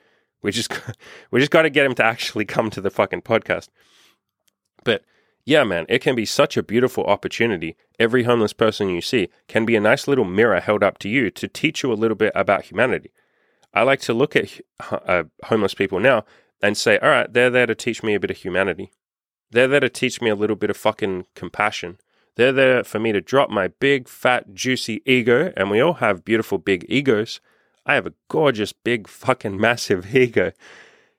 We 0.42 0.52
just 0.52 0.72
we 1.32 1.40
just 1.40 1.52
got 1.52 1.64
to 1.64 1.70
get 1.70 1.86
him 1.86 1.96
to 1.96 2.04
actually 2.04 2.46
come 2.46 2.70
to 2.72 2.82
the 2.82 2.90
fucking 2.90 3.24
podcast. 3.24 3.70
But 4.84 5.04
yeah, 5.46 5.64
man, 5.64 5.86
it 5.90 6.00
can 6.00 6.16
be 6.16 6.26
such 6.26 6.58
a 6.58 6.64
beautiful 6.64 7.06
opportunity. 7.06 7.76
Every 8.00 8.24
homeless 8.24 8.54
person 8.54 8.90
you 8.90 9.02
see 9.02 9.30
can 9.48 9.66
be 9.66 9.76
a 9.76 9.82
nice 9.82 10.08
little 10.08 10.26
mirror 10.26 10.60
held 10.60 10.84
up 10.84 11.00
to 11.00 11.10
you 11.10 11.32
to 11.32 11.48
teach 11.48 11.84
you 11.84 11.92
a 11.92 11.96
little 11.96 12.16
bit 12.16 12.32
about 12.36 12.66
humanity. 12.66 13.12
I 13.74 13.84
like 13.84 14.00
to 14.02 14.14
look 14.14 14.36
at 14.36 14.50
uh, 14.92 15.24
homeless 15.46 15.74
people 15.74 16.00
now 16.00 16.24
and 16.62 16.78
say, 16.78 16.98
all 17.00 17.10
right, 17.10 17.32
they're 17.32 17.50
there 17.50 17.66
to 17.66 17.76
teach 17.76 18.04
me 18.04 18.14
a 18.14 18.20
bit 18.20 18.32
of 18.32 18.38
humanity. 18.38 18.92
They're 19.52 19.68
there 19.68 19.80
to 19.80 19.90
teach 19.90 20.22
me 20.22 20.30
a 20.30 20.36
little 20.36 20.56
bit 20.56 20.70
of 20.70 20.78
fucking 20.78 21.26
compassion. 21.36 21.98
They're 22.36 22.54
there 22.54 22.84
for 22.84 23.00
me 23.00 23.12
to 23.12 23.22
drop 23.22 23.50
my 23.50 23.68
big, 23.68 24.08
fat, 24.08 24.54
juicy 24.54 25.02
ego, 25.06 25.52
and 25.58 25.70
we 25.70 25.82
all 25.82 25.96
have 25.96 26.24
beautiful 26.24 26.58
big 26.58 26.86
egos. 26.88 27.42
I 27.86 27.96
have 27.96 28.06
a 28.06 28.14
gorgeous, 28.28 28.72
big, 28.72 29.08
fucking 29.08 29.60
massive 29.62 30.16
ego. 30.16 30.52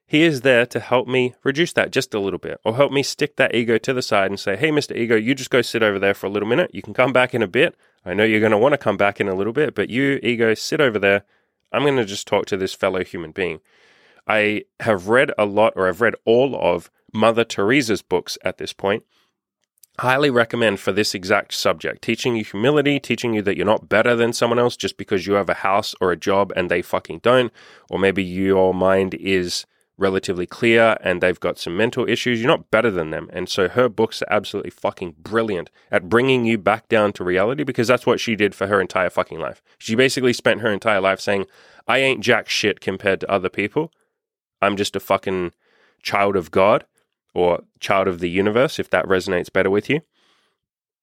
He 0.06 0.22
is 0.22 0.40
there 0.40 0.66
to 0.66 0.80
help 0.80 1.06
me 1.06 1.34
reduce 1.44 1.72
that 1.74 1.92
just 1.92 2.14
a 2.14 2.18
little 2.18 2.38
bit, 2.38 2.60
or 2.64 2.74
help 2.74 2.90
me 2.90 3.02
stick 3.02 3.36
that 3.36 3.54
ego 3.54 3.78
to 3.78 3.92
the 3.92 4.02
side 4.02 4.30
and 4.30 4.40
say, 4.40 4.56
hey, 4.56 4.70
Mr. 4.70 4.96
Ego, 4.96 5.14
you 5.14 5.36
just 5.36 5.50
go 5.50 5.62
sit 5.62 5.84
over 5.84 6.00
there 6.00 6.14
for 6.14 6.26
a 6.26 6.30
little 6.30 6.48
minute. 6.48 6.70
You 6.74 6.82
can 6.82 6.94
come 6.94 7.12
back 7.12 7.32
in 7.32 7.42
a 7.42 7.46
bit. 7.46 7.76
I 8.04 8.14
know 8.14 8.24
you're 8.24 8.40
going 8.40 8.50
to 8.50 8.58
want 8.58 8.72
to 8.72 8.78
come 8.78 8.96
back 8.96 9.20
in 9.20 9.28
a 9.28 9.34
little 9.36 9.52
bit, 9.52 9.74
but 9.74 9.88
you, 9.88 10.18
ego, 10.22 10.54
sit 10.54 10.80
over 10.80 10.98
there. 10.98 11.22
I'm 11.70 11.82
going 11.82 11.96
to 11.96 12.04
just 12.04 12.26
talk 12.26 12.46
to 12.46 12.56
this 12.56 12.74
fellow 12.74 13.04
human 13.04 13.30
being. 13.30 13.60
I 14.26 14.64
have 14.80 15.08
read 15.08 15.32
a 15.38 15.44
lot, 15.44 15.74
or 15.76 15.88
I've 15.88 16.00
read 16.00 16.16
all 16.24 16.56
of 16.60 16.90
Mother 17.12 17.44
Teresa's 17.44 18.02
books 18.02 18.38
at 18.44 18.58
this 18.58 18.72
point. 18.72 19.04
Highly 19.98 20.30
recommend 20.30 20.80
for 20.80 20.92
this 20.92 21.14
exact 21.14 21.52
subject, 21.52 22.02
teaching 22.02 22.36
you 22.36 22.44
humility, 22.44 22.98
teaching 22.98 23.34
you 23.34 23.42
that 23.42 23.56
you're 23.56 23.66
not 23.66 23.88
better 23.88 24.16
than 24.16 24.32
someone 24.32 24.58
else 24.58 24.76
just 24.76 24.96
because 24.96 25.26
you 25.26 25.34
have 25.34 25.50
a 25.50 25.54
house 25.54 25.94
or 26.00 26.10
a 26.10 26.16
job 26.16 26.52
and 26.56 26.70
they 26.70 26.80
fucking 26.80 27.18
don't, 27.18 27.52
or 27.90 27.98
maybe 27.98 28.24
your 28.24 28.72
mind 28.72 29.14
is 29.14 29.66
relatively 29.98 30.46
clear 30.46 30.96
and 31.02 31.20
they've 31.20 31.38
got 31.38 31.58
some 31.58 31.76
mental 31.76 32.08
issues. 32.08 32.40
You're 32.40 32.50
not 32.50 32.70
better 32.70 32.90
than 32.90 33.10
them. 33.10 33.28
And 33.32 33.48
so 33.48 33.68
her 33.68 33.88
books 33.88 34.22
are 34.22 34.32
absolutely 34.32 34.70
fucking 34.70 35.16
brilliant 35.18 35.70
at 35.90 36.08
bringing 36.08 36.46
you 36.46 36.56
back 36.56 36.88
down 36.88 37.12
to 37.14 37.24
reality 37.24 37.62
because 37.62 37.88
that's 37.88 38.06
what 38.06 38.20
she 38.20 38.34
did 38.34 38.54
for 38.54 38.66
her 38.66 38.80
entire 38.80 39.10
fucking 39.10 39.38
life. 39.38 39.60
She 39.76 39.94
basically 39.94 40.32
spent 40.32 40.62
her 40.62 40.72
entire 40.72 41.02
life 41.02 41.20
saying, 41.20 41.44
I 41.86 41.98
ain't 41.98 42.24
jack 42.24 42.48
shit 42.48 42.80
compared 42.80 43.20
to 43.20 43.30
other 43.30 43.50
people. 43.50 43.92
I'm 44.62 44.76
just 44.76 44.96
a 44.96 45.00
fucking 45.00 45.52
child 46.02 46.36
of 46.36 46.50
God 46.50 46.86
or 47.34 47.62
child 47.78 48.08
of 48.08 48.20
the 48.20 48.30
universe, 48.30 48.78
if 48.78 48.90
that 48.90 49.06
resonates 49.06 49.52
better 49.52 49.70
with 49.70 49.88
you. 49.88 50.00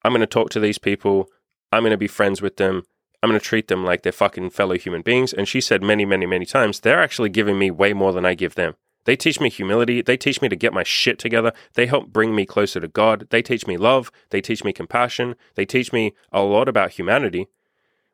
I'm 0.04 0.12
going 0.12 0.20
to 0.20 0.26
talk 0.26 0.50
to 0.50 0.60
these 0.60 0.78
people. 0.78 1.28
I'm 1.72 1.82
going 1.82 1.90
to 1.90 1.96
be 1.96 2.06
friends 2.06 2.40
with 2.40 2.56
them. 2.56 2.82
I'm 3.22 3.30
going 3.30 3.40
to 3.40 3.44
treat 3.44 3.68
them 3.68 3.84
like 3.84 4.02
they're 4.02 4.12
fucking 4.12 4.50
fellow 4.50 4.76
human 4.76 5.02
beings. 5.02 5.32
And 5.32 5.48
she 5.48 5.60
said 5.60 5.82
many, 5.82 6.04
many, 6.04 6.26
many 6.26 6.46
times, 6.46 6.80
they're 6.80 7.02
actually 7.02 7.30
giving 7.30 7.58
me 7.58 7.70
way 7.70 7.92
more 7.92 8.12
than 8.12 8.24
I 8.24 8.34
give 8.34 8.54
them. 8.54 8.74
They 9.04 9.16
teach 9.16 9.40
me 9.40 9.48
humility. 9.48 10.02
They 10.02 10.16
teach 10.16 10.42
me 10.42 10.48
to 10.50 10.56
get 10.56 10.72
my 10.72 10.82
shit 10.82 11.18
together. 11.18 11.52
They 11.74 11.86
help 11.86 12.12
bring 12.12 12.34
me 12.34 12.44
closer 12.44 12.78
to 12.78 12.88
God. 12.88 13.26
They 13.30 13.42
teach 13.42 13.66
me 13.66 13.76
love. 13.76 14.12
They 14.30 14.40
teach 14.40 14.62
me 14.62 14.72
compassion. 14.72 15.34
They 15.54 15.64
teach 15.64 15.92
me 15.92 16.12
a 16.30 16.42
lot 16.42 16.68
about 16.68 16.92
humanity. 16.92 17.48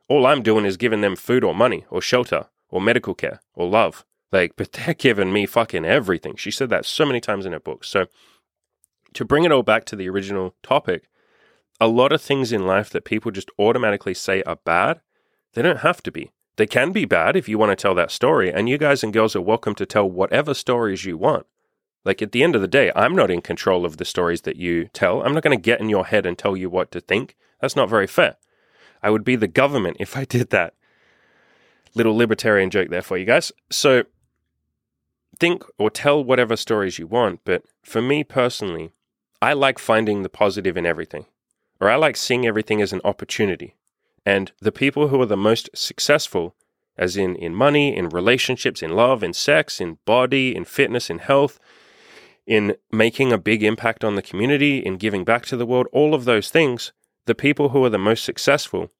All 0.09 0.27
I'm 0.27 0.43
doing 0.43 0.65
is 0.65 0.77
giving 0.77 1.01
them 1.01 1.17
food 1.17 1.43
or 1.43 1.55
money 1.55 1.85
or 1.91 2.01
shelter 2.01 2.47
or 2.71 2.81
medical 2.81 3.15
care 3.15 3.41
or 3.55 3.69
love. 3.69 4.05
Like, 4.35 4.57
but 4.57 4.73
they're 4.73 4.95
giving 4.95 5.33
me 5.33 5.47
fucking 5.47 5.85
everything. 5.85 6.35
She 6.35 6.51
said 6.51 6.69
that 6.71 6.85
so 6.85 7.07
many 7.07 7.21
times 7.21 7.47
in 7.47 7.53
her 7.53 7.61
book. 7.61 7.85
So, 7.85 8.07
to 9.13 9.25
bring 9.25 9.45
it 9.45 9.53
all 9.53 9.63
back 9.63 9.85
to 9.85 9.97
the 9.97 10.09
original 10.09 10.57
topic, 10.61 11.09
a 11.81 11.87
lot 11.87 12.11
of 12.11 12.21
things 12.21 12.51
in 12.51 12.67
life 12.67 12.91
that 12.91 13.05
people 13.05 13.31
just 13.31 13.49
automatically 13.61 14.13
say 14.13 14.43
are 14.43 14.57
bad, 14.57 15.01
they 15.53 15.63
don't 15.63 15.79
have 15.79 16.03
to 16.03 16.11
be. 16.11 16.33
They 16.57 16.67
can 16.67 16.91
be 16.91 17.05
bad 17.05 17.37
if 17.37 17.49
you 17.49 17.59
want 17.59 17.71
to 17.71 17.77
tell 17.81 17.95
that 17.95 18.11
story, 18.11 18.53
and 18.53 18.69
you 18.69 18.77
guys 18.77 19.05
and 19.05 19.13
girls 19.13 19.37
are 19.37 19.41
welcome 19.41 19.77
to 19.77 19.87
tell 19.87 20.11
whatever 20.11 20.53
stories 20.53 21.05
you 21.05 21.17
want. 21.17 21.47
Like 22.05 22.21
at 22.21 22.33
the 22.33 22.43
end 22.43 22.57
of 22.57 22.61
the 22.61 22.67
day, 22.67 22.91
I'm 22.97 23.15
not 23.15 23.31
in 23.31 23.41
control 23.41 23.87
of 23.87 23.99
the 23.99 24.05
stories 24.05 24.43
that 24.43 24.57
you 24.57 24.89
tell. 24.89 25.23
I'm 25.23 25.33
not 25.33 25.45
going 25.45 25.57
to 25.57 25.63
get 25.63 25.81
in 25.81 25.89
your 25.89 26.07
head 26.07 26.27
and 26.27 26.37
tell 26.37 26.57
you 26.57 26.69
what 26.69 26.91
to 26.91 27.01
think. 27.01 27.37
That's 27.61 27.77
not 27.77 27.89
very 27.89 28.09
fair. 28.09 28.35
I 29.01 29.11
would 29.11 29.23
be 29.23 29.37
the 29.37 29.47
government 29.47 29.99
if 30.01 30.17
I 30.17 30.25
did 30.25 30.51
that. 30.51 30.75
Little 31.95 32.17
libertarian 32.17 32.71
joke 32.71 32.89
there 32.91 33.01
for 33.01 33.17
you 33.17 33.25
guys. 33.25 33.53
So, 33.71 34.03
think 35.39 35.65
or 35.79 35.91
tell 35.91 36.23
whatever 36.23 36.57
stories 36.57 36.99
you 36.99 37.07
want, 37.07 37.41
but 37.45 37.65
for 37.83 38.03
me 38.03 38.25
personally, 38.25 38.93
I 39.41 39.53
like 39.53 39.79
finding 39.79 40.23
the 40.23 40.29
positive 40.29 40.77
in 40.77 40.87
everything, 40.87 41.27
or 41.81 41.91
I 41.91 41.97
like 41.97 42.17
seeing 42.17 42.47
everything 42.47 42.81
as 42.81 42.93
an 42.93 43.01
opportunity. 43.05 43.77
And 44.25 44.53
the 44.61 44.73
people 44.73 45.09
who 45.09 45.21
are 45.21 45.27
the 45.27 45.37
most 45.37 45.69
successful, 45.75 46.55
as 46.97 47.17
in 47.17 47.37
in 47.37 47.55
money, 47.55 47.95
in 47.95 48.09
relationships, 48.09 48.83
in 48.83 48.97
love, 48.97 49.23
in 49.23 49.33
sex, 49.33 49.81
in 49.81 49.99
body, 50.07 50.55
in 50.57 50.65
fitness, 50.65 51.11
in 51.11 51.19
health, 51.19 51.59
in 52.47 52.77
making 52.91 53.33
a 53.33 53.39
big 53.39 53.63
impact 53.63 54.05
on 54.05 54.17
the 54.17 54.23
community, 54.23 54.79
in 54.79 54.97
giving 54.97 55.25
back 55.25 55.45
to 55.47 55.57
the 55.57 55.67
world, 55.67 55.87
all 55.93 56.15
of 56.15 56.25
those 56.25 56.51
things, 56.51 56.93
the 57.27 57.35
people 57.35 57.71
who 57.71 57.85
are 57.85 57.91
the 57.91 57.99
most 57.99 58.25
successful 58.25 58.91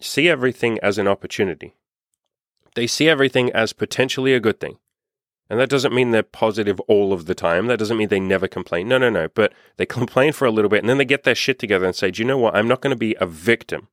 see 0.00 0.28
everything 0.28 0.78
as 0.82 0.98
an 0.98 1.06
opportunity. 1.06 1.74
They 2.74 2.86
see 2.86 3.08
everything 3.08 3.50
as 3.52 3.72
potentially 3.72 4.34
a 4.34 4.40
good 4.40 4.60
thing. 4.60 4.78
And 5.50 5.58
that 5.58 5.68
doesn't 5.68 5.92
mean 5.92 6.12
they're 6.12 6.22
positive 6.22 6.78
all 6.86 7.12
of 7.12 7.26
the 7.26 7.34
time. 7.34 7.66
That 7.66 7.80
doesn't 7.80 7.96
mean 7.96 8.08
they 8.08 8.20
never 8.20 8.46
complain. 8.46 8.86
No, 8.86 8.98
no, 8.98 9.10
no. 9.10 9.26
But 9.28 9.52
they 9.78 9.84
complain 9.84 10.32
for 10.32 10.46
a 10.46 10.50
little 10.50 10.68
bit 10.68 10.80
and 10.80 10.88
then 10.88 10.98
they 10.98 11.04
get 11.04 11.24
their 11.24 11.34
shit 11.34 11.58
together 11.58 11.86
and 11.86 11.94
say, 11.94 12.12
do 12.12 12.22
you 12.22 12.28
know 12.28 12.38
what? 12.38 12.54
I'm 12.54 12.68
not 12.68 12.80
going 12.80 12.94
to 12.94 12.98
be 12.98 13.16
a 13.20 13.26
victim. 13.26 13.88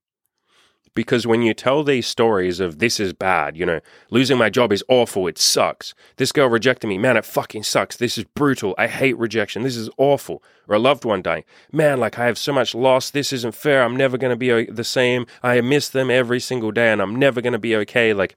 Because 0.94 1.28
when 1.28 1.44
you 1.44 1.54
tell 1.54 1.84
these 1.84 2.08
stories 2.08 2.60
of 2.60 2.80
this 2.80 3.00
is 3.00 3.14
bad, 3.14 3.56
you 3.56 3.68
know, 3.68 3.82
losing 4.10 4.38
my 4.38 4.50
job 4.50 4.72
is 4.72 4.84
awful, 4.88 5.28
it 5.28 5.38
sucks. 5.38 5.94
This 6.16 6.32
girl 6.32 6.50
rejected 6.50 6.88
me, 6.88 6.98
man, 6.98 7.18
it 7.18 7.26
fucking 7.26 7.64
sucks. 7.64 7.98
This 7.98 8.18
is 8.18 8.24
brutal. 8.24 8.74
I 8.80 8.88
hate 8.88 9.16
rejection. 9.18 9.62
This 9.62 9.78
is 9.78 9.92
awful. 9.98 10.42
Or 10.68 10.76
a 10.76 10.80
loved 10.80 11.06
one 11.06 11.22
dying, 11.22 11.44
man, 11.72 12.00
like 12.00 12.18
I 12.18 12.26
have 12.26 12.40
so 12.40 12.52
much 12.52 12.74
loss. 12.74 13.12
This 13.12 13.32
isn't 13.32 13.54
fair. 13.54 13.84
I'm 13.84 13.96
never 13.96 14.18
going 14.18 14.32
to 14.32 14.36
be 14.36 14.52
uh, 14.52 14.66
the 14.70 14.84
same. 14.84 15.28
I 15.44 15.62
miss 15.62 15.88
them 15.88 16.10
every 16.10 16.40
single 16.40 16.72
day 16.72 16.92
and 16.92 17.00
I'm 17.00 17.16
never 17.16 17.42
going 17.42 17.54
to 17.54 17.60
be 17.60 17.76
okay. 17.76 18.14
Like, 18.14 18.36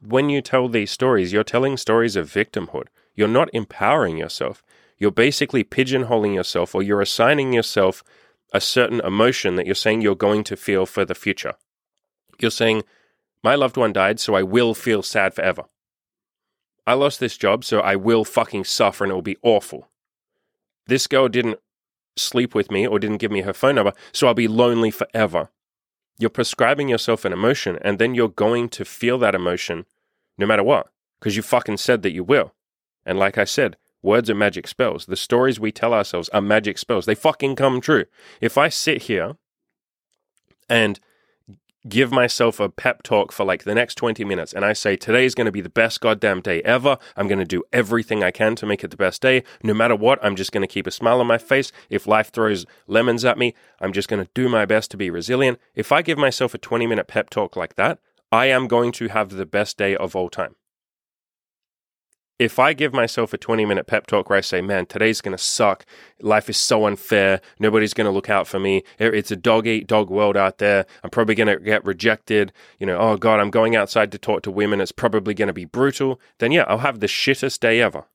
when 0.00 0.30
you 0.30 0.40
tell 0.40 0.68
these 0.68 0.90
stories, 0.90 1.32
you're 1.32 1.44
telling 1.44 1.76
stories 1.76 2.16
of 2.16 2.30
victimhood. 2.30 2.86
You're 3.14 3.28
not 3.28 3.50
empowering 3.52 4.16
yourself. 4.16 4.62
You're 4.98 5.10
basically 5.10 5.64
pigeonholing 5.64 6.34
yourself 6.34 6.74
or 6.74 6.82
you're 6.82 7.00
assigning 7.00 7.52
yourself 7.52 8.02
a 8.52 8.60
certain 8.60 9.00
emotion 9.00 9.56
that 9.56 9.66
you're 9.66 9.74
saying 9.74 10.00
you're 10.00 10.14
going 10.14 10.44
to 10.44 10.56
feel 10.56 10.86
for 10.86 11.04
the 11.04 11.14
future. 11.14 11.54
You're 12.40 12.50
saying, 12.50 12.82
My 13.44 13.54
loved 13.54 13.76
one 13.76 13.92
died, 13.92 14.18
so 14.20 14.34
I 14.34 14.42
will 14.42 14.74
feel 14.74 15.02
sad 15.02 15.34
forever. 15.34 15.64
I 16.86 16.94
lost 16.94 17.20
this 17.20 17.36
job, 17.36 17.64
so 17.64 17.80
I 17.80 17.96
will 17.96 18.24
fucking 18.24 18.64
suffer 18.64 19.04
and 19.04 19.10
it 19.10 19.14
will 19.14 19.22
be 19.22 19.36
awful. 19.42 19.88
This 20.86 21.06
girl 21.06 21.28
didn't 21.28 21.60
sleep 22.16 22.54
with 22.54 22.70
me 22.70 22.86
or 22.86 22.98
didn't 22.98 23.18
give 23.18 23.30
me 23.30 23.42
her 23.42 23.52
phone 23.52 23.76
number, 23.76 23.92
so 24.12 24.26
I'll 24.26 24.34
be 24.34 24.48
lonely 24.48 24.90
forever. 24.90 25.50
You're 26.20 26.30
prescribing 26.30 26.88
yourself 26.88 27.24
an 27.24 27.32
emotion 27.32 27.78
and 27.80 27.98
then 27.98 28.14
you're 28.14 28.28
going 28.28 28.68
to 28.70 28.84
feel 28.84 29.18
that 29.18 29.34
emotion 29.34 29.86
no 30.36 30.46
matter 30.46 30.62
what 30.62 30.88
because 31.18 31.34
you 31.34 31.42
fucking 31.42 31.78
said 31.78 32.02
that 32.02 32.12
you 32.12 32.22
will. 32.22 32.54
And 33.06 33.18
like 33.18 33.38
I 33.38 33.44
said, 33.44 33.76
words 34.02 34.28
are 34.28 34.34
magic 34.34 34.68
spells. 34.68 35.06
The 35.06 35.16
stories 35.16 35.58
we 35.58 35.72
tell 35.72 35.94
ourselves 35.94 36.28
are 36.28 36.42
magic 36.42 36.76
spells. 36.76 37.06
They 37.06 37.14
fucking 37.14 37.56
come 37.56 37.80
true. 37.80 38.04
If 38.40 38.58
I 38.58 38.68
sit 38.68 39.02
here 39.02 39.36
and 40.68 41.00
give 41.88 42.12
myself 42.12 42.60
a 42.60 42.68
pep 42.68 43.02
talk 43.02 43.32
for 43.32 43.44
like 43.44 43.64
the 43.64 43.74
next 43.74 43.94
20 43.96 44.24
minutes 44.24 44.52
and 44.52 44.64
I 44.64 44.72
say, 44.72 44.96
today 44.96 45.24
is 45.24 45.34
going 45.34 45.46
to 45.46 45.52
be 45.52 45.60
the 45.60 45.70
best 45.70 46.00
goddamn 46.00 46.40
day 46.40 46.62
ever. 46.62 46.98
I'm 47.16 47.28
going 47.28 47.38
to 47.38 47.44
do 47.44 47.62
everything 47.72 48.22
I 48.22 48.30
can 48.30 48.54
to 48.56 48.66
make 48.66 48.84
it 48.84 48.90
the 48.90 48.96
best 48.96 49.22
day. 49.22 49.42
No 49.62 49.74
matter 49.74 49.96
what, 49.96 50.18
I'm 50.22 50.36
just 50.36 50.52
going 50.52 50.62
to 50.62 50.72
keep 50.72 50.86
a 50.86 50.90
smile 50.90 51.20
on 51.20 51.26
my 51.26 51.38
face. 51.38 51.72
If 51.88 52.06
life 52.06 52.30
throws 52.30 52.66
lemons 52.86 53.24
at 53.24 53.38
me, 53.38 53.54
I'm 53.80 53.92
just 53.92 54.08
going 54.08 54.22
to 54.24 54.30
do 54.34 54.48
my 54.48 54.66
best 54.66 54.90
to 54.92 54.96
be 54.96 55.10
resilient. 55.10 55.58
If 55.74 55.92
I 55.92 56.02
give 56.02 56.18
myself 56.18 56.54
a 56.54 56.58
20 56.58 56.86
minute 56.86 57.08
pep 57.08 57.30
talk 57.30 57.56
like 57.56 57.76
that, 57.76 57.98
I 58.32 58.46
am 58.46 58.68
going 58.68 58.92
to 58.92 59.08
have 59.08 59.30
the 59.30 59.46
best 59.46 59.76
day 59.76 59.96
of 59.96 60.14
all 60.14 60.28
time 60.28 60.54
if 62.40 62.58
I 62.58 62.72
give 62.72 62.94
myself 62.94 63.34
a 63.34 63.38
20 63.38 63.66
minute 63.66 63.86
pep 63.86 64.06
talk 64.06 64.30
where 64.30 64.38
I 64.38 64.40
say, 64.40 64.62
man, 64.62 64.86
today's 64.86 65.20
going 65.20 65.36
to 65.36 65.42
suck. 65.42 65.84
Life 66.22 66.48
is 66.48 66.56
so 66.56 66.86
unfair. 66.86 67.42
Nobody's 67.58 67.92
going 67.92 68.06
to 68.06 68.10
look 68.10 68.30
out 68.30 68.48
for 68.48 68.58
me. 68.58 68.82
It's 68.98 69.30
a 69.30 69.36
dog 69.36 69.66
eat 69.66 69.86
dog 69.86 70.08
world 70.08 70.38
out 70.38 70.56
there. 70.56 70.86
I'm 71.04 71.10
probably 71.10 71.34
going 71.34 71.48
to 71.48 71.62
get 71.62 71.84
rejected. 71.84 72.50
You 72.78 72.86
know, 72.86 72.98
oh 72.98 73.18
God, 73.18 73.40
I'm 73.40 73.50
going 73.50 73.76
outside 73.76 74.10
to 74.12 74.18
talk 74.18 74.40
to 74.44 74.50
women. 74.50 74.80
It's 74.80 74.90
probably 74.90 75.34
going 75.34 75.48
to 75.48 75.52
be 75.52 75.66
brutal. 75.66 76.18
Then 76.38 76.50
yeah, 76.50 76.64
I'll 76.66 76.78
have 76.78 77.00
the 77.00 77.08
shittest 77.08 77.60
day 77.60 77.82
ever 77.82 78.06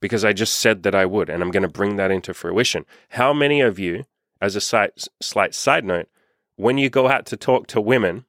because 0.00 0.24
I 0.24 0.32
just 0.32 0.54
said 0.56 0.82
that 0.82 0.96
I 0.96 1.06
would. 1.06 1.30
And 1.30 1.40
I'm 1.40 1.52
going 1.52 1.62
to 1.62 1.68
bring 1.68 1.94
that 1.94 2.10
into 2.10 2.34
fruition. 2.34 2.84
How 3.10 3.32
many 3.32 3.60
of 3.60 3.78
you, 3.78 4.02
as 4.40 4.56
a 4.56 4.60
slight, 4.60 5.06
slight 5.22 5.54
side 5.54 5.84
note, 5.84 6.08
when 6.56 6.76
you 6.76 6.90
go 6.90 7.06
out 7.06 7.24
to 7.26 7.36
talk 7.36 7.68
to 7.68 7.80
women, 7.80 8.24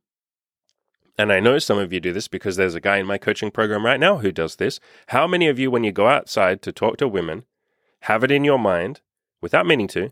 and 1.18 1.32
I 1.32 1.40
know 1.40 1.60
some 1.60 1.78
of 1.78 1.94
you 1.94 2.00
do 2.00 2.14
this 2.14 2.28
because 2.28 2.56
there's 2.56 2.76
a 2.76 2.82
guy 2.82 2.98
in 2.98 3.06
my 3.06 3.18
coaching 3.18 3.52
program 3.52 3.86
right 3.86 4.00
now 4.00 4.18
who 4.18 4.32
does 4.32 4.58
this. 4.58 4.80
How 5.08 5.28
many 5.28 5.48
of 5.48 5.58
you, 5.58 5.72
when 5.72 5.84
you 5.84 5.92
go 5.92 6.08
outside 6.08 6.62
to 6.64 6.72
talk 6.72 6.98
to 6.98 7.08
women, 7.08 7.46
have 8.02 8.24
it 8.24 8.32
in 8.32 8.44
your 8.44 8.60
mind, 8.60 9.02
without 9.42 9.66
meaning 9.66 9.88
to, 9.90 10.12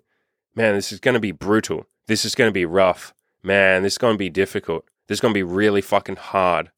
man, 0.56 0.76
this 0.76 0.92
is 0.92 1.00
going 1.00 1.14
to 1.14 1.20
be 1.20 1.32
brutal. 1.32 1.86
This 2.08 2.26
is 2.26 2.36
going 2.36 2.50
to 2.50 2.54
be 2.54 2.66
rough. 2.66 3.14
Man, 3.44 3.84
this 3.84 3.94
is 3.94 3.98
going 3.98 4.16
to 4.16 4.20
be 4.20 4.30
difficult. 4.30 4.86
This 5.08 5.18
is 5.18 5.22
going 5.22 5.34
to 5.34 5.38
be 5.38 5.44
really 5.44 5.82
fucking 5.82 6.16
hard. 6.16 6.72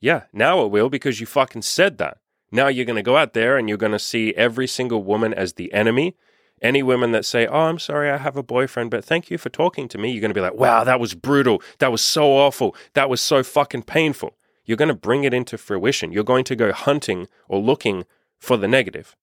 Yeah, 0.00 0.22
now 0.32 0.62
it 0.62 0.70
will 0.70 0.88
because 0.88 1.20
you 1.20 1.26
fucking 1.26 1.62
said 1.62 1.98
that. 1.98 2.18
Now 2.50 2.66
you're 2.66 2.86
going 2.86 2.96
to 2.96 3.02
go 3.02 3.16
out 3.16 3.32
there 3.32 3.56
and 3.56 3.68
you're 3.68 3.78
going 3.78 3.92
to 3.92 3.98
see 3.98 4.34
every 4.34 4.66
single 4.66 5.04
woman 5.04 5.32
as 5.32 5.52
the 5.52 5.72
enemy 5.72 6.16
Any 6.62 6.82
women 6.82 7.12
that 7.12 7.24
say, 7.24 7.46
Oh, 7.46 7.60
I'm 7.60 7.78
sorry, 7.78 8.10
I 8.10 8.18
have 8.18 8.36
a 8.36 8.42
boyfriend, 8.42 8.90
but 8.90 9.04
thank 9.04 9.30
you 9.30 9.38
for 9.38 9.48
talking 9.48 9.88
to 9.88 9.98
me, 9.98 10.10
you're 10.10 10.20
going 10.20 10.30
to 10.30 10.34
be 10.34 10.40
like, 10.40 10.54
Wow, 10.54 10.84
that 10.84 11.00
was 11.00 11.14
brutal. 11.14 11.62
That 11.78 11.92
was 11.92 12.02
so 12.02 12.32
awful. 12.32 12.76
That 12.94 13.08
was 13.08 13.20
so 13.20 13.42
fucking 13.42 13.84
painful. 13.84 14.36
You're 14.64 14.76
going 14.76 14.88
to 14.88 14.94
bring 14.94 15.24
it 15.24 15.34
into 15.34 15.58
fruition. 15.58 16.12
You're 16.12 16.24
going 16.24 16.44
to 16.44 16.56
go 16.56 16.72
hunting 16.72 17.28
or 17.48 17.58
looking 17.58 18.04
for 18.38 18.56
the 18.56 18.68
negative. 18.68 19.16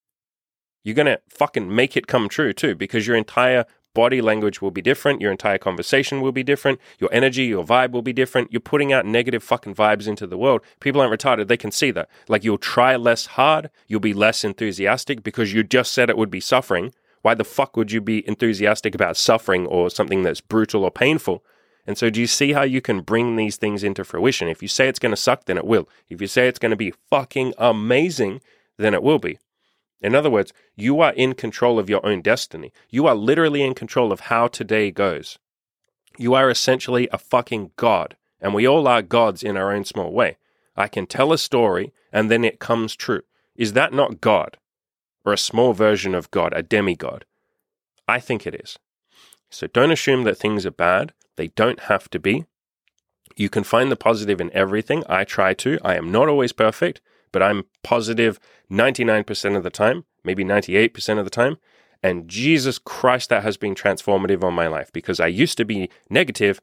You're 0.83 0.95
going 0.95 1.05
to 1.07 1.21
fucking 1.29 1.73
make 1.73 1.95
it 1.95 2.07
come 2.07 2.29
true 2.29 2.53
too, 2.53 2.75
because 2.75 3.07
your 3.07 3.15
entire 3.15 3.65
body 3.93 4.21
language 4.21 4.61
will 4.61 4.71
be 4.71 4.81
different. 4.81 5.21
Your 5.21 5.31
entire 5.31 5.57
conversation 5.57 6.21
will 6.21 6.31
be 6.31 6.43
different. 6.43 6.79
Your 6.99 7.09
energy, 7.11 7.45
your 7.45 7.65
vibe 7.65 7.91
will 7.91 8.03
be 8.03 8.13
different. 8.13 8.51
You're 8.51 8.59
putting 8.59 8.93
out 8.93 9.07
negative 9.07 9.43
fucking 9.43 9.73
vibes 9.73 10.07
into 10.07 10.27
the 10.27 10.37
world. 10.37 10.61
People 10.79 11.01
aren't 11.01 11.19
retarded. 11.19 11.47
They 11.47 11.57
can 11.57 11.71
see 11.71 11.89
that. 11.91 12.07
Like 12.27 12.43
you'll 12.43 12.59
try 12.59 12.95
less 12.95 13.25
hard. 13.25 13.71
You'll 13.87 13.99
be 13.99 14.13
less 14.13 14.43
enthusiastic 14.43 15.23
because 15.23 15.51
you 15.51 15.63
just 15.63 15.93
said 15.93 16.09
it 16.09 16.17
would 16.17 16.29
be 16.29 16.39
suffering. 16.39 16.93
Why 17.27 17.33
the 17.33 17.43
fuck 17.43 17.75
would 17.75 17.91
you 17.91 17.99
be 17.99 18.25
enthusiastic 18.25 18.95
about 18.95 19.17
suffering 19.17 19.67
or 19.67 19.89
something 19.89 20.23
that's 20.23 20.39
brutal 20.39 20.85
or 20.85 20.91
painful? 20.91 21.43
And 21.85 21.97
so, 21.97 22.09
do 22.09 22.21
you 22.21 22.25
see 22.25 22.53
how 22.53 22.61
you 22.61 22.79
can 22.79 23.01
bring 23.01 23.35
these 23.35 23.57
things 23.57 23.83
into 23.83 24.05
fruition? 24.05 24.47
If 24.47 24.61
you 24.61 24.69
say 24.69 24.87
it's 24.87 24.97
going 24.97 25.11
to 25.11 25.17
suck, 25.17 25.43
then 25.43 25.57
it 25.57 25.65
will. 25.65 25.89
If 26.07 26.21
you 26.21 26.27
say 26.27 26.47
it's 26.47 26.57
going 26.57 26.69
to 26.69 26.77
be 26.77 26.93
fucking 27.09 27.53
amazing, 27.57 28.39
then 28.77 28.93
it 28.93 29.03
will 29.03 29.19
be. 29.19 29.39
In 29.99 30.15
other 30.15 30.29
words, 30.29 30.53
you 30.77 31.01
are 31.01 31.11
in 31.11 31.33
control 31.33 31.79
of 31.79 31.89
your 31.89 31.99
own 32.05 32.21
destiny. 32.21 32.71
You 32.89 33.07
are 33.07 33.15
literally 33.15 33.61
in 33.61 33.73
control 33.73 34.13
of 34.13 34.21
how 34.31 34.47
today 34.47 34.89
goes. 34.89 35.37
You 36.17 36.33
are 36.33 36.49
essentially 36.49 37.09
a 37.11 37.17
fucking 37.17 37.71
god, 37.75 38.15
and 38.39 38.53
we 38.53 38.65
all 38.65 38.87
are 38.87 39.01
gods 39.01 39.43
in 39.43 39.57
our 39.57 39.73
own 39.73 39.83
small 39.83 40.13
way. 40.13 40.37
I 40.77 40.87
can 40.87 41.05
tell 41.05 41.33
a 41.33 41.37
story 41.37 41.91
and 42.13 42.31
then 42.31 42.45
it 42.45 42.59
comes 42.59 42.95
true. 42.95 43.23
Is 43.57 43.73
that 43.73 43.91
not 43.91 44.21
God? 44.21 44.55
Or 45.27 45.33
a 45.33 45.37
small 45.37 45.73
version 45.73 46.15
of 46.15 46.31
God, 46.31 46.53
a 46.55 46.63
demigod? 46.63 47.25
I 48.07 48.21
think 48.21 48.47
it 48.47 48.55
is. 48.55 48.79
So 49.49 49.67
don't 49.67 49.91
assume 49.91 50.23
that 50.23 50.37
things 50.37 50.65
are 50.65 50.71
bad. 50.71 51.11
They 51.35 51.49
don't 51.49 51.81
have 51.81 52.09
to 52.11 52.19
be. 52.19 52.45
You 53.35 53.49
can 53.49 53.65
find 53.65 53.91
the 53.91 53.97
positive 53.97 54.39
in 54.39 54.49
everything. 54.53 55.03
I 55.09 55.25
try 55.25 55.53
to. 55.55 55.79
I 55.83 55.95
am 55.95 56.13
not 56.13 56.29
always 56.29 56.53
perfect, 56.53 57.01
but 57.33 57.43
I'm 57.43 57.65
positive 57.83 58.39
99% 58.71 59.57
of 59.57 59.63
the 59.63 59.69
time, 59.69 60.05
maybe 60.23 60.45
98% 60.45 61.19
of 61.19 61.25
the 61.25 61.29
time. 61.29 61.57
And 62.01 62.29
Jesus 62.29 62.79
Christ, 62.79 63.27
that 63.27 63.43
has 63.43 63.57
been 63.57 63.75
transformative 63.75 64.45
on 64.45 64.53
my 64.53 64.67
life 64.67 64.93
because 64.93 65.19
I 65.19 65.27
used 65.27 65.57
to 65.57 65.65
be 65.65 65.89
negative 66.09 66.61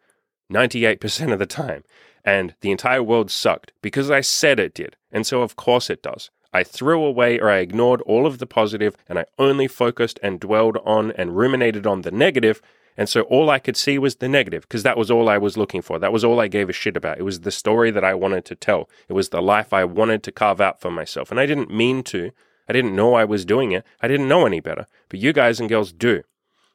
98% 0.50 1.34
of 1.34 1.38
the 1.38 1.44
time. 1.44 1.84
And 2.24 2.54
the 2.62 2.70
entire 2.70 3.02
world 3.02 3.30
sucked 3.30 3.72
because 3.82 4.10
I 4.10 4.22
said 4.22 4.58
it 4.58 4.72
did. 4.72 4.96
And 5.12 5.26
so, 5.26 5.42
of 5.42 5.54
course, 5.54 5.90
it 5.90 6.02
does. 6.02 6.30
I 6.54 6.64
threw 6.64 7.04
away 7.04 7.38
or 7.38 7.50
I 7.50 7.58
ignored 7.58 8.00
all 8.02 8.26
of 8.26 8.38
the 8.38 8.46
positive 8.46 8.96
and 9.08 9.18
I 9.18 9.26
only 9.38 9.68
focused 9.68 10.18
and 10.22 10.40
dwelled 10.40 10.78
on 10.84 11.10
and 11.12 11.36
ruminated 11.36 11.86
on 11.86 12.02
the 12.02 12.10
negative 12.10 12.62
and 12.96 13.08
so 13.08 13.22
all 13.22 13.50
I 13.50 13.58
could 13.58 13.76
see 13.76 13.98
was 13.98 14.16
the 14.16 14.28
negative 14.28 14.62
because 14.62 14.84
that 14.84 14.96
was 14.96 15.10
all 15.10 15.28
I 15.28 15.38
was 15.38 15.56
looking 15.56 15.82
for. 15.82 15.98
That 15.98 16.12
was 16.12 16.24
all 16.24 16.40
I 16.40 16.48
gave 16.48 16.68
a 16.68 16.72
shit 16.72 16.96
about. 16.96 17.18
It 17.18 17.24
was 17.24 17.40
the 17.40 17.50
story 17.50 17.90
that 17.90 18.04
I 18.04 18.14
wanted 18.14 18.44
to 18.46 18.54
tell. 18.54 18.88
It 19.08 19.14
was 19.14 19.30
the 19.30 19.42
life 19.42 19.72
I 19.72 19.84
wanted 19.84 20.22
to 20.24 20.32
carve 20.32 20.60
out 20.60 20.80
for 20.80 20.90
myself. 20.90 21.30
And 21.30 21.40
I 21.40 21.46
didn't 21.46 21.74
mean 21.74 22.02
to. 22.04 22.30
I 22.68 22.72
didn't 22.72 22.94
know 22.94 23.14
I 23.14 23.24
was 23.24 23.44
doing 23.44 23.72
it. 23.72 23.84
I 24.00 24.08
didn't 24.08 24.28
know 24.28 24.46
any 24.46 24.60
better. 24.60 24.86
But 25.08 25.18
you 25.18 25.32
guys 25.32 25.58
and 25.58 25.68
girls 25.68 25.92
do. 25.92 26.22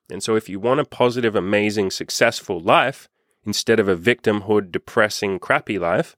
And 0.10 0.22
so 0.22 0.36
if 0.36 0.50
you 0.50 0.60
want 0.60 0.82
a 0.82 0.86
positive, 0.86 1.36
amazing, 1.36 1.92
successful 1.92 2.60
life 2.60 3.08
instead 3.46 3.80
of 3.80 3.88
a 3.88 3.96
victimhood, 3.96 4.72
depressing, 4.72 5.40
crappy 5.40 5.80
life, 5.80 6.18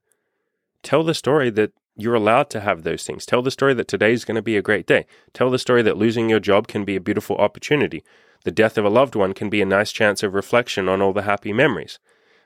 tell 0.81 1.03
the 1.03 1.13
story 1.13 1.51
that 1.51 1.73
you're 1.95 2.15
allowed 2.15 2.49
to 2.51 2.61
have 2.61 2.83
those 2.83 3.05
things. 3.05 3.25
Tell 3.25 3.41
the 3.41 3.51
story 3.51 3.73
that 3.73 3.87
today 3.87 4.13
is 4.13 4.25
going 4.25 4.35
to 4.35 4.41
be 4.41 4.57
a 4.57 4.61
great 4.61 4.87
day. 4.87 5.05
Tell 5.33 5.49
the 5.49 5.59
story 5.59 5.81
that 5.83 5.97
losing 5.97 6.29
your 6.29 6.39
job 6.39 6.67
can 6.67 6.85
be 6.85 6.95
a 6.95 7.01
beautiful 7.01 7.35
opportunity. 7.37 8.03
The 8.43 8.51
death 8.51 8.77
of 8.77 8.85
a 8.85 8.89
loved 8.89 9.15
one 9.15 9.33
can 9.33 9.49
be 9.49 9.61
a 9.61 9.65
nice 9.65 9.91
chance 9.91 10.23
of 10.23 10.33
reflection 10.33 10.89
on 10.89 11.01
all 11.01 11.13
the 11.13 11.23
happy 11.23 11.53
memories. 11.53 11.99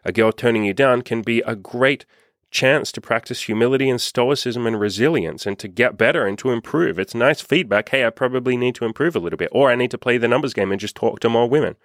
A 0.03 0.11
girl 0.11 0.31
turning 0.31 0.65
you 0.65 0.73
down 0.73 1.01
can 1.01 1.21
be 1.21 1.41
a 1.41 1.55
great 1.55 2.05
chance 2.51 2.91
to 2.91 3.01
practice 3.01 3.43
humility 3.43 3.89
and 3.89 3.99
stoicism 3.99 4.65
and 4.65 4.79
resilience 4.79 5.45
and 5.45 5.57
to 5.59 5.67
get 5.67 5.97
better 5.97 6.25
and 6.25 6.37
to 6.39 6.51
improve. 6.51 6.97
It's 6.99 7.15
nice 7.15 7.41
feedback. 7.41 7.89
Hey, 7.89 8.05
I 8.05 8.09
probably 8.09 8.55
need 8.55 8.75
to 8.75 8.85
improve 8.85 9.15
a 9.15 9.19
little 9.19 9.37
bit, 9.37 9.49
or 9.51 9.69
I 9.69 9.75
need 9.75 9.91
to 9.91 9.97
play 9.97 10.17
the 10.17 10.27
numbers 10.27 10.53
game 10.53 10.71
and 10.71 10.79
just 10.79 10.95
talk 10.95 11.19
to 11.19 11.29
more 11.29 11.49
women. 11.49 11.75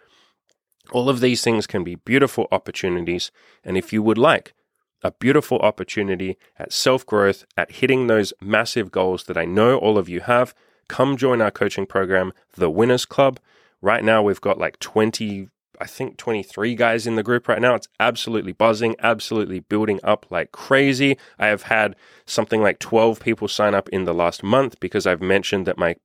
All 0.93 1.09
of 1.09 1.21
these 1.21 1.43
things 1.43 1.67
can 1.67 1.85
be 1.85 1.95
beautiful 1.95 2.49
opportunities. 2.53 3.31
And 3.65 3.77
if 3.77 3.93
you 3.93 4.03
would 4.03 4.19
like 4.19 4.55
a 5.03 5.11
beautiful 5.13 5.59
opportunity 5.59 6.37
at 6.59 6.73
self 6.73 7.07
growth, 7.07 7.45
at 7.57 7.73
hitting 7.73 8.07
those 8.07 8.33
massive 8.41 8.91
goals 8.91 9.25
that 9.25 9.37
I 9.37 9.45
know 9.45 9.79
all 9.79 9.99
of 9.99 10.09
you 10.09 10.21
have, 10.21 10.55
come 10.89 11.17
join 11.17 11.41
our 11.41 11.51
coaching 11.51 11.87
program, 11.87 12.33
The 12.57 12.71
Winners 12.71 13.05
Club. 13.05 13.39
Right 13.81 14.05
now, 14.05 14.23
we've 14.23 14.41
got 14.41 14.59
like 14.59 14.79
20, 14.81 15.49
I 15.81 15.87
think 15.87 16.19
23 16.19 16.75
guys 16.75 17.07
in 17.07 17.17
the 17.17 17.23
group 17.23 17.49
right 17.49 17.61
now. 17.61 17.75
It's 17.75 17.89
absolutely 17.99 18.53
buzzing, 18.53 18.95
absolutely 18.99 19.61
building 19.61 20.01
up 20.03 20.27
like 20.31 20.53
crazy. 20.53 21.17
I 21.39 21.47
have 21.47 21.63
had 21.63 21.97
something 22.27 22.61
like 22.61 22.79
12 22.79 23.21
people 23.21 23.49
sign 23.49 23.75
up 23.75 23.89
in 23.91 24.05
the 24.05 24.13
last 24.13 24.43
month 24.43 24.79
because 24.81 25.07
I've 25.07 25.23
mentioned 25.23 25.67
that 25.67 25.79
my 25.79 25.97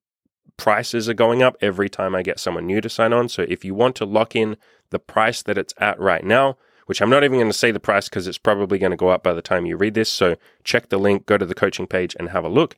prices 0.58 1.10
are 1.10 1.14
going 1.14 1.44
up 1.44 1.58
every 1.62 1.90
time 1.90 2.16
I 2.16 2.22
get 2.22 2.40
someone 2.40 2.66
new 2.66 2.80
to 2.80 2.90
sign 2.90 3.12
on. 3.12 3.28
So 3.28 3.46
if 3.48 3.66
you 3.66 3.74
want 3.74 3.96
to 3.98 4.06
lock 4.06 4.36
in 4.36 4.56
the 4.90 5.00
price 5.00 5.42
that 5.44 5.58
it's 5.58 5.74
at 5.78 6.00
right 6.00 6.24
now, 6.24 6.58
which 6.86 7.02
I'm 7.02 7.10
not 7.10 7.24
even 7.24 7.38
going 7.38 7.52
to 7.52 7.58
say 7.58 7.72
the 7.72 7.80
price 7.80 8.10
because 8.10 8.28
it's 8.28 8.38
probably 8.38 8.78
going 8.78 8.92
to 8.92 8.98
go 8.98 9.10
up 9.10 9.24
by 9.24 9.34
the 9.34 9.42
time 9.42 9.66
you 9.66 9.78
read 9.78 9.94
this. 9.94 10.12
So 10.12 10.36
check 10.64 10.90
the 10.90 10.98
link, 10.98 11.26
go 11.26 11.38
to 11.38 11.46
the 11.46 11.56
coaching 11.56 11.88
page 11.88 12.16
and 12.20 12.30
have 12.30 12.44
a 12.44 12.50
look. 12.50 12.76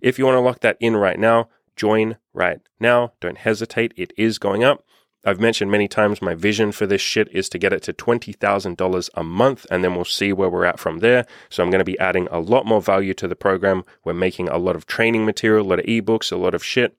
If 0.00 0.18
you 0.18 0.24
want 0.26 0.36
to 0.36 0.40
lock 0.40 0.60
that 0.60 0.76
in 0.80 0.96
right 0.96 1.18
now, 1.18 1.48
Join 1.76 2.16
right 2.32 2.60
now. 2.78 3.12
Don't 3.20 3.38
hesitate. 3.38 3.92
It 3.96 4.12
is 4.16 4.38
going 4.38 4.62
up. 4.62 4.84
I've 5.26 5.40
mentioned 5.40 5.70
many 5.70 5.88
times 5.88 6.20
my 6.20 6.34
vision 6.34 6.70
for 6.70 6.86
this 6.86 7.00
shit 7.00 7.28
is 7.32 7.48
to 7.48 7.58
get 7.58 7.72
it 7.72 7.82
to 7.84 7.94
$20,000 7.94 9.10
a 9.14 9.24
month 9.24 9.66
and 9.70 9.82
then 9.82 9.94
we'll 9.94 10.04
see 10.04 10.34
where 10.34 10.50
we're 10.50 10.66
at 10.66 10.78
from 10.78 10.98
there. 10.98 11.26
So 11.48 11.62
I'm 11.62 11.70
going 11.70 11.78
to 11.78 11.84
be 11.84 11.98
adding 11.98 12.28
a 12.30 12.40
lot 12.40 12.66
more 12.66 12.82
value 12.82 13.14
to 13.14 13.26
the 13.26 13.34
program. 13.34 13.84
We're 14.04 14.12
making 14.12 14.50
a 14.50 14.58
lot 14.58 14.76
of 14.76 14.86
training 14.86 15.24
material, 15.24 15.66
a 15.66 15.68
lot 15.68 15.78
of 15.78 15.86
ebooks, 15.86 16.30
a 16.30 16.36
lot 16.36 16.54
of 16.54 16.62
shit, 16.62 16.96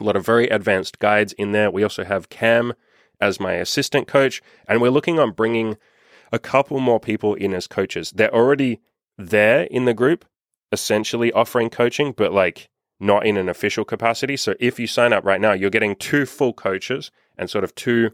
a 0.00 0.04
lot 0.04 0.16
of 0.16 0.26
very 0.26 0.48
advanced 0.48 0.98
guides 0.98 1.32
in 1.34 1.52
there. 1.52 1.70
We 1.70 1.84
also 1.84 2.02
have 2.02 2.28
Cam 2.28 2.74
as 3.20 3.40
my 3.40 3.54
assistant 3.54 4.06
coach 4.06 4.42
and 4.66 4.80
we're 4.80 4.90
looking 4.90 5.18
on 5.18 5.32
bringing 5.32 5.76
a 6.32 6.38
couple 6.38 6.80
more 6.80 7.00
people 7.00 7.34
in 7.34 7.54
as 7.54 7.66
coaches. 7.66 8.12
They're 8.14 8.34
already 8.34 8.80
there 9.18 9.62
in 9.64 9.84
the 9.84 9.94
group, 9.94 10.24
essentially 10.72 11.32
offering 11.32 11.70
coaching, 11.70 12.12
but 12.16 12.32
like 12.32 12.68
not 12.98 13.26
in 13.26 13.36
an 13.36 13.48
official 13.48 13.84
capacity. 13.84 14.36
So 14.36 14.54
if 14.60 14.78
you 14.78 14.86
sign 14.86 15.12
up 15.12 15.24
right 15.24 15.40
now, 15.40 15.52
you're 15.52 15.70
getting 15.70 15.96
two 15.96 16.26
full 16.26 16.52
coaches 16.52 17.10
and 17.36 17.48
sort 17.48 17.64
of 17.64 17.74
two 17.74 18.10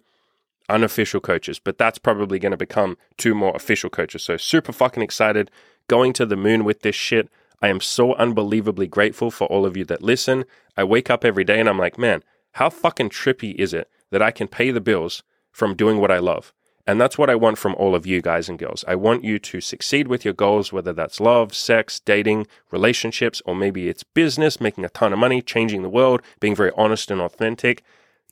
unofficial 0.69 1.21
coaches, 1.21 1.59
but 1.59 1.79
that's 1.79 1.99
probably 1.99 2.39
going 2.39 2.53
to 2.53 2.57
become 2.57 2.97
two 3.17 3.35
more 3.35 3.55
official 3.55 3.91
coaches. 3.91 4.23
So 4.23 4.37
super 4.37 4.73
fucking 4.73 5.03
excited 5.03 5.51
going 5.89 6.13
to 6.15 6.27
the 6.27 6.37
moon 6.37 6.65
with 6.65 6.81
this 6.81 6.97
shit. 6.97 7.29
I 7.63 7.69
am 7.69 7.81
so 7.81 8.15
unbelievably 8.15 8.89
grateful 8.89 9.31
for 9.31 9.47
all 9.47 9.65
of 9.65 9.77
you 9.77 9.85
that 9.87 10.03
listen. 10.03 10.45
I 10.77 10.85
wake 10.85 11.11
up 11.11 11.25
every 11.25 11.45
day 11.45 11.61
and 11.61 11.69
I'm 11.69 11.79
like, 11.79 11.99
man, 11.99 12.23
how 12.53 12.71
fucking 12.71 13.11
trippy 13.11 13.55
is 13.55 13.73
it 13.73 13.89
that 14.11 14.23
I 14.23 14.31
can 14.31 14.49
pay 14.49 14.71
the 14.71 14.81
bills 14.81 15.23
from 15.51 15.75
doing 15.75 16.01
what 16.01 16.11
I 16.11 16.19
love? 16.19 16.53
And 16.87 17.01
that's 17.01 17.19
what 17.19 17.29
I 17.29 17.35
want 17.35 17.59
from 17.59 17.75
all 17.75 17.97
of 17.97 18.07
you 18.07 18.23
guys 18.23 18.49
and 18.49 18.59
girls. 18.59 18.85
I 18.87 18.95
want 18.95 19.25
you 19.25 19.41
to 19.41 19.61
succeed 19.61 20.07
with 20.07 20.25
your 20.25 20.35
goals, 20.35 20.73
whether 20.73 20.93
that's 20.93 21.21
love, 21.21 21.53
sex, 21.53 21.99
dating, 21.99 22.47
relationships, 22.71 23.43
or 23.45 23.57
maybe 23.57 23.89
it's 23.89 24.05
business, 24.05 24.61
making 24.61 24.85
a 24.85 24.89
ton 24.89 25.13
of 25.13 25.19
money, 25.19 25.43
changing 25.43 25.83
the 25.83 25.89
world, 25.89 26.23
being 26.39 26.55
very 26.55 26.71
honest 26.77 27.11
and 27.11 27.21
authentic. 27.21 27.83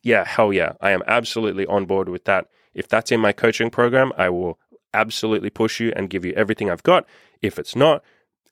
Yeah, 0.05 0.25
hell 0.25 0.53
yeah. 0.53 0.75
I 0.81 0.91
am 0.91 1.03
absolutely 1.09 1.67
on 1.67 1.85
board 1.87 2.09
with 2.09 2.27
that. 2.27 2.47
If 2.75 2.87
that's 2.87 3.11
in 3.11 3.21
my 3.21 3.33
coaching 3.33 3.71
program, 3.71 4.13
I 4.17 4.29
will 4.29 4.61
absolutely 4.93 5.51
push 5.51 5.81
you 5.81 5.93
and 5.97 6.09
give 6.09 6.25
you 6.25 6.33
everything 6.35 6.71
I've 6.71 6.83
got. 6.85 7.07
If 7.43 7.59
it's 7.59 7.75
not, 7.75 8.05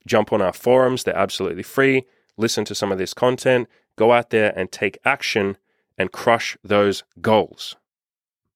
jump 0.04 0.32
on 0.32 0.42
our 0.42 0.52
forums. 0.52 1.04
They're 1.04 1.16
absolutely 1.16 1.62
free. 1.62 2.06
Listen 2.36 2.64
to 2.64 2.74
some 2.74 2.90
of 2.90 2.98
this 2.98 3.14
content. 3.14 3.68
Go 3.96 4.10
out 4.10 4.30
there 4.30 4.52
and 4.58 4.72
take 4.72 4.98
action 5.04 5.56
and 6.02 6.12
crush 6.12 6.58
those 6.62 7.04
goals. 7.20 7.76